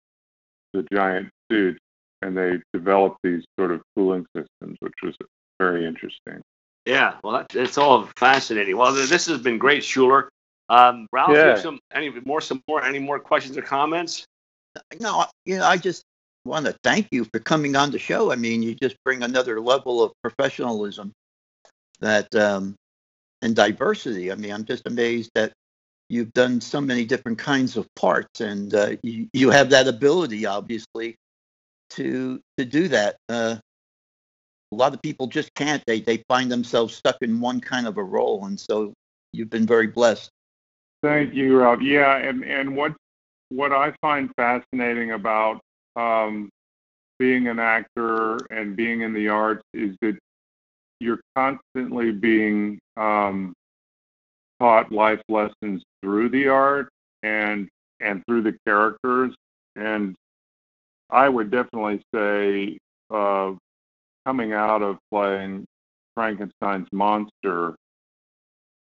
the 0.74 0.86
giant 0.92 1.30
suits, 1.52 1.80
and 2.22 2.38
they 2.38 2.60
developed 2.74 3.18
these 3.24 3.44
sort 3.60 3.72
of 3.72 3.82
cooling 3.96 4.26
systems, 4.36 4.78
which 4.80 4.94
was 5.04 5.16
very 5.60 5.86
interesting. 5.86 6.42
Yeah, 6.86 7.16
well, 7.24 7.34
that, 7.34 7.56
it's 7.56 7.78
all 7.78 8.08
fascinating. 8.18 8.76
Well, 8.78 8.94
this 8.94 9.28
has 9.28 9.40
been 9.40 9.58
great, 9.58 9.84
Shuler. 9.84 10.30
Um, 10.70 11.08
Ralph, 11.12 11.32
yeah. 11.34 11.56
some 11.56 11.80
any 11.94 12.10
more 12.26 12.42
some 12.42 12.64
more 12.68 12.84
any 12.84 13.00
more 13.00 13.20
questions 13.20 13.58
or 13.58 13.62
comments? 13.62 14.26
No, 15.00 15.26
you 15.46 15.58
know, 15.58 15.66
I 15.66 15.78
just 15.78 16.04
want 16.46 16.66
to 16.66 16.76
thank 16.84 17.08
you 17.12 17.26
for 17.26 17.40
coming 17.40 17.76
on 17.76 17.92
the 17.92 18.00
show. 18.00 18.32
I 18.32 18.36
mean, 18.36 18.64
you 18.64 18.74
just 18.74 18.96
bring 19.04 19.22
another 19.22 19.60
level 19.60 20.02
of 20.02 20.14
professionalism 20.24 21.12
that 22.00 22.34
um, 22.36 22.76
and 23.42 23.56
diversity. 23.56 24.32
I 24.32 24.36
mean, 24.36 24.52
I'm 24.52 24.66
just 24.66 24.88
amazed 24.88 25.32
that 25.36 25.52
you've 26.10 26.34
done 26.34 26.62
so 26.62 26.82
many 26.82 27.06
different 27.06 27.38
kinds 27.38 27.78
of 27.78 27.88
parts, 27.96 28.42
and 28.42 28.74
uh, 28.74 28.96
you, 29.04 29.28
you 29.34 29.50
have 29.50 29.70
that 29.72 29.88
ability, 29.88 30.46
obviously, 30.46 31.16
to 31.92 32.40
to 32.58 32.66
do 32.66 32.88
that. 32.90 33.18
Uh, 33.30 33.56
a 34.72 34.76
lot 34.76 34.94
of 34.94 35.02
people 35.02 35.28
just 35.28 35.54
can't. 35.54 35.84
They 35.86 36.02
they 36.02 36.24
find 36.28 36.52
themselves 36.52 36.96
stuck 36.96 37.18
in 37.22 37.40
one 37.40 37.60
kind 37.60 37.88
of 37.88 37.98
a 37.98 38.04
role, 38.04 38.46
and 38.46 38.60
so 38.60 38.94
you've 39.34 39.50
been 39.50 39.68
very 39.68 39.88
blessed. 39.88 40.30
Thank 41.04 41.34
you, 41.34 41.60
Rob. 41.60 41.82
Yeah, 41.82 42.18
and 42.18 42.44
and 42.44 42.76
what 42.76 42.94
what 43.50 43.72
I 43.72 43.94
find 44.02 44.32
fascinating 44.38 45.12
about 45.12 45.60
um, 45.96 46.50
being 47.20 47.48
an 47.48 47.60
actor 47.60 48.38
and 48.50 48.76
being 48.76 49.02
in 49.02 49.14
the 49.14 49.28
arts 49.28 49.64
is 49.74 49.96
that 50.02 50.18
you're 51.00 51.20
constantly 51.36 52.12
being 52.12 52.80
um, 52.96 53.54
taught 54.60 54.92
life 54.92 55.22
lessons 55.28 55.84
through 56.02 56.30
the 56.30 56.48
art 56.48 56.90
and 57.24 57.68
and 58.00 58.24
through 58.26 58.44
the 58.44 58.56
characters. 58.66 59.34
And 59.76 60.16
I 61.12 61.28
would 61.28 61.52
definitely 61.52 62.02
say, 62.14 62.78
uh, 63.14 63.54
coming 64.26 64.54
out 64.54 64.82
of 64.82 64.98
playing 65.12 65.66
Frankenstein's 66.16 66.88
monster, 66.92 67.76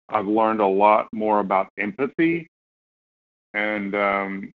I've 0.08 0.26
learned 0.26 0.60
a 0.60 0.66
lot 0.66 1.08
more 1.12 1.40
about 1.40 1.68
empathy 1.78 2.48
and 3.54 3.94
um, 3.94 4.52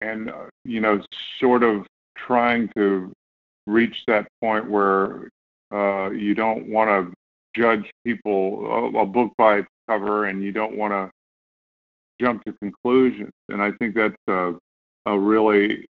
and 0.00 0.30
uh, 0.30 0.46
you 0.64 0.80
know 0.80 1.00
sort 1.40 1.62
of 1.62 1.86
trying 2.16 2.70
to 2.76 3.12
reach 3.66 3.96
that 4.06 4.26
point 4.40 4.68
where 4.70 5.28
uh, 5.72 6.10
you 6.10 6.34
don't 6.34 6.68
want 6.68 6.88
to 6.88 7.12
judge 7.60 7.90
people 8.04 8.66
a, 8.66 9.00
a, 9.00 9.06
book 9.06 9.32
by 9.36 9.58
its 9.58 9.68
cover 9.88 10.26
and 10.26 10.42
you 10.42 10.52
don't 10.52 10.76
want 10.76 10.92
to 10.92 11.10
jump 12.24 12.44
to 12.44 12.52
conclusions. 12.60 13.32
And 13.48 13.62
i 13.62 13.72
think 13.72 13.94
that's 13.94 14.14
a, 14.28 14.54
a 15.06 15.18
really 15.18 15.86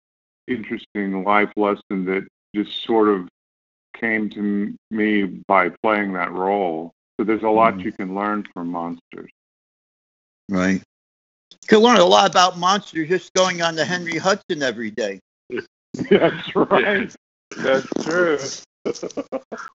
interesting 0.48 1.24
life 1.24 1.52
lesson 1.56 2.06
that 2.06 2.28
just 2.56 2.84
sort 2.84 3.10
of 3.10 3.28
came 3.96 4.30
to 4.30 4.74
me 4.92 5.24
by 5.24 5.70
playing 5.82 6.14
that 6.14 6.32
role 6.32 6.92
so 7.18 7.24
there's 7.24 7.44
a 7.44 7.50
lot 7.50 7.76
mm. 7.76 7.84
you 7.84 7.92
can 7.92 8.14
learn 8.14 8.46
from 8.54 8.70
monsters. 8.70 9.32
Right. 10.50 10.82
You 11.52 11.68
can 11.68 11.80
learn 11.80 11.98
a 11.98 12.06
lot 12.06 12.30
about 12.30 12.58
monsters 12.58 13.08
just 13.08 13.34
going 13.34 13.62
on 13.62 13.76
the 13.76 13.86
Henry 13.86 14.18
Hudson 14.18 14.62
every 14.62 14.92
day. 14.92 15.20
That's 16.10 16.56
right. 16.56 17.16
That's 17.58 17.88
true. 18.04 18.38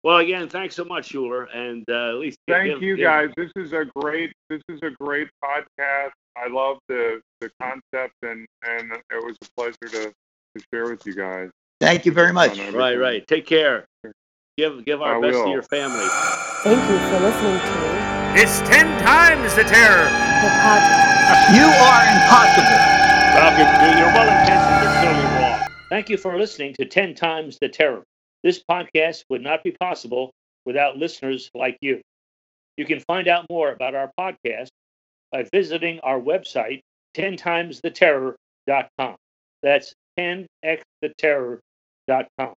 well, 0.02 0.18
again, 0.18 0.48
thanks 0.48 0.74
so 0.74 0.84
much, 0.84 1.10
Shuler, 1.10 1.46
and 1.54 1.84
uh, 1.88 2.10
at 2.10 2.16
least 2.16 2.38
thank 2.46 2.66
give, 2.66 2.82
you 2.82 2.96
give, 2.96 3.04
guys. 3.04 3.30
This 3.36 3.50
is 3.56 3.72
a 3.72 3.86
great 3.96 4.32
this 4.50 4.60
is 4.68 4.80
a 4.82 4.90
great 4.90 5.28
podcast. 5.42 6.10
I 6.36 6.48
love 6.50 6.78
the 6.88 7.22
the 7.40 7.50
concept, 7.62 8.14
and 8.22 8.46
and 8.64 8.92
it 8.92 9.24
was 9.24 9.36
a 9.42 9.46
pleasure 9.56 9.92
to 9.92 10.12
to 10.56 10.62
share 10.72 10.88
with 10.90 11.04
you 11.06 11.14
guys. 11.14 11.50
Thank 11.80 12.04
you 12.06 12.12
very 12.12 12.32
much. 12.32 12.58
Right, 12.72 12.96
right. 12.96 13.24
Take 13.26 13.46
care. 13.46 13.84
Give 14.56 14.84
give 14.84 15.02
our 15.02 15.18
I 15.18 15.20
best 15.20 15.34
will. 15.34 15.44
to 15.44 15.50
your 15.50 15.62
family. 15.62 16.06
Thank 16.64 16.90
you 16.90 16.98
for 16.98 17.20
listening 17.20 17.60
to 17.60 18.42
It's 18.42 18.58
Ten 18.68 18.98
Times 19.00 19.54
the 19.54 19.62
Terror. 19.62 20.08
The 20.42 20.50
podcast. 20.66 21.54
You 21.54 21.62
are 21.62 22.02
impossible. 22.10 22.98
Well, 23.38 23.54
you're 23.98 24.10
well 24.12 24.26
intentioned, 24.26 24.78
but 24.82 24.90
totally 25.02 25.30
wrong. 25.40 25.58
Thank 25.88 26.08
you 26.08 26.16
for 26.16 26.36
listening 26.36 26.74
to 26.74 26.84
Ten 26.86 27.14
Times 27.14 27.56
the 27.60 27.68
Terror. 27.68 28.02
This 28.42 28.60
podcast 28.68 29.22
would 29.30 29.42
not 29.42 29.62
be 29.62 29.70
possible 29.70 30.32
without 30.66 30.96
listeners 30.96 31.48
like 31.54 31.78
you. 31.80 32.00
You 32.76 32.84
can 32.84 32.98
find 33.00 33.28
out 33.28 33.46
more 33.48 33.70
about 33.72 33.94
our 33.94 34.10
podcast 34.18 34.68
by 35.30 35.44
visiting 35.52 36.00
our 36.00 36.18
website, 36.20 36.80
tentimestheterror.com. 37.14 39.14
That's 39.62 39.94
10xtheterror.com. 40.18 42.54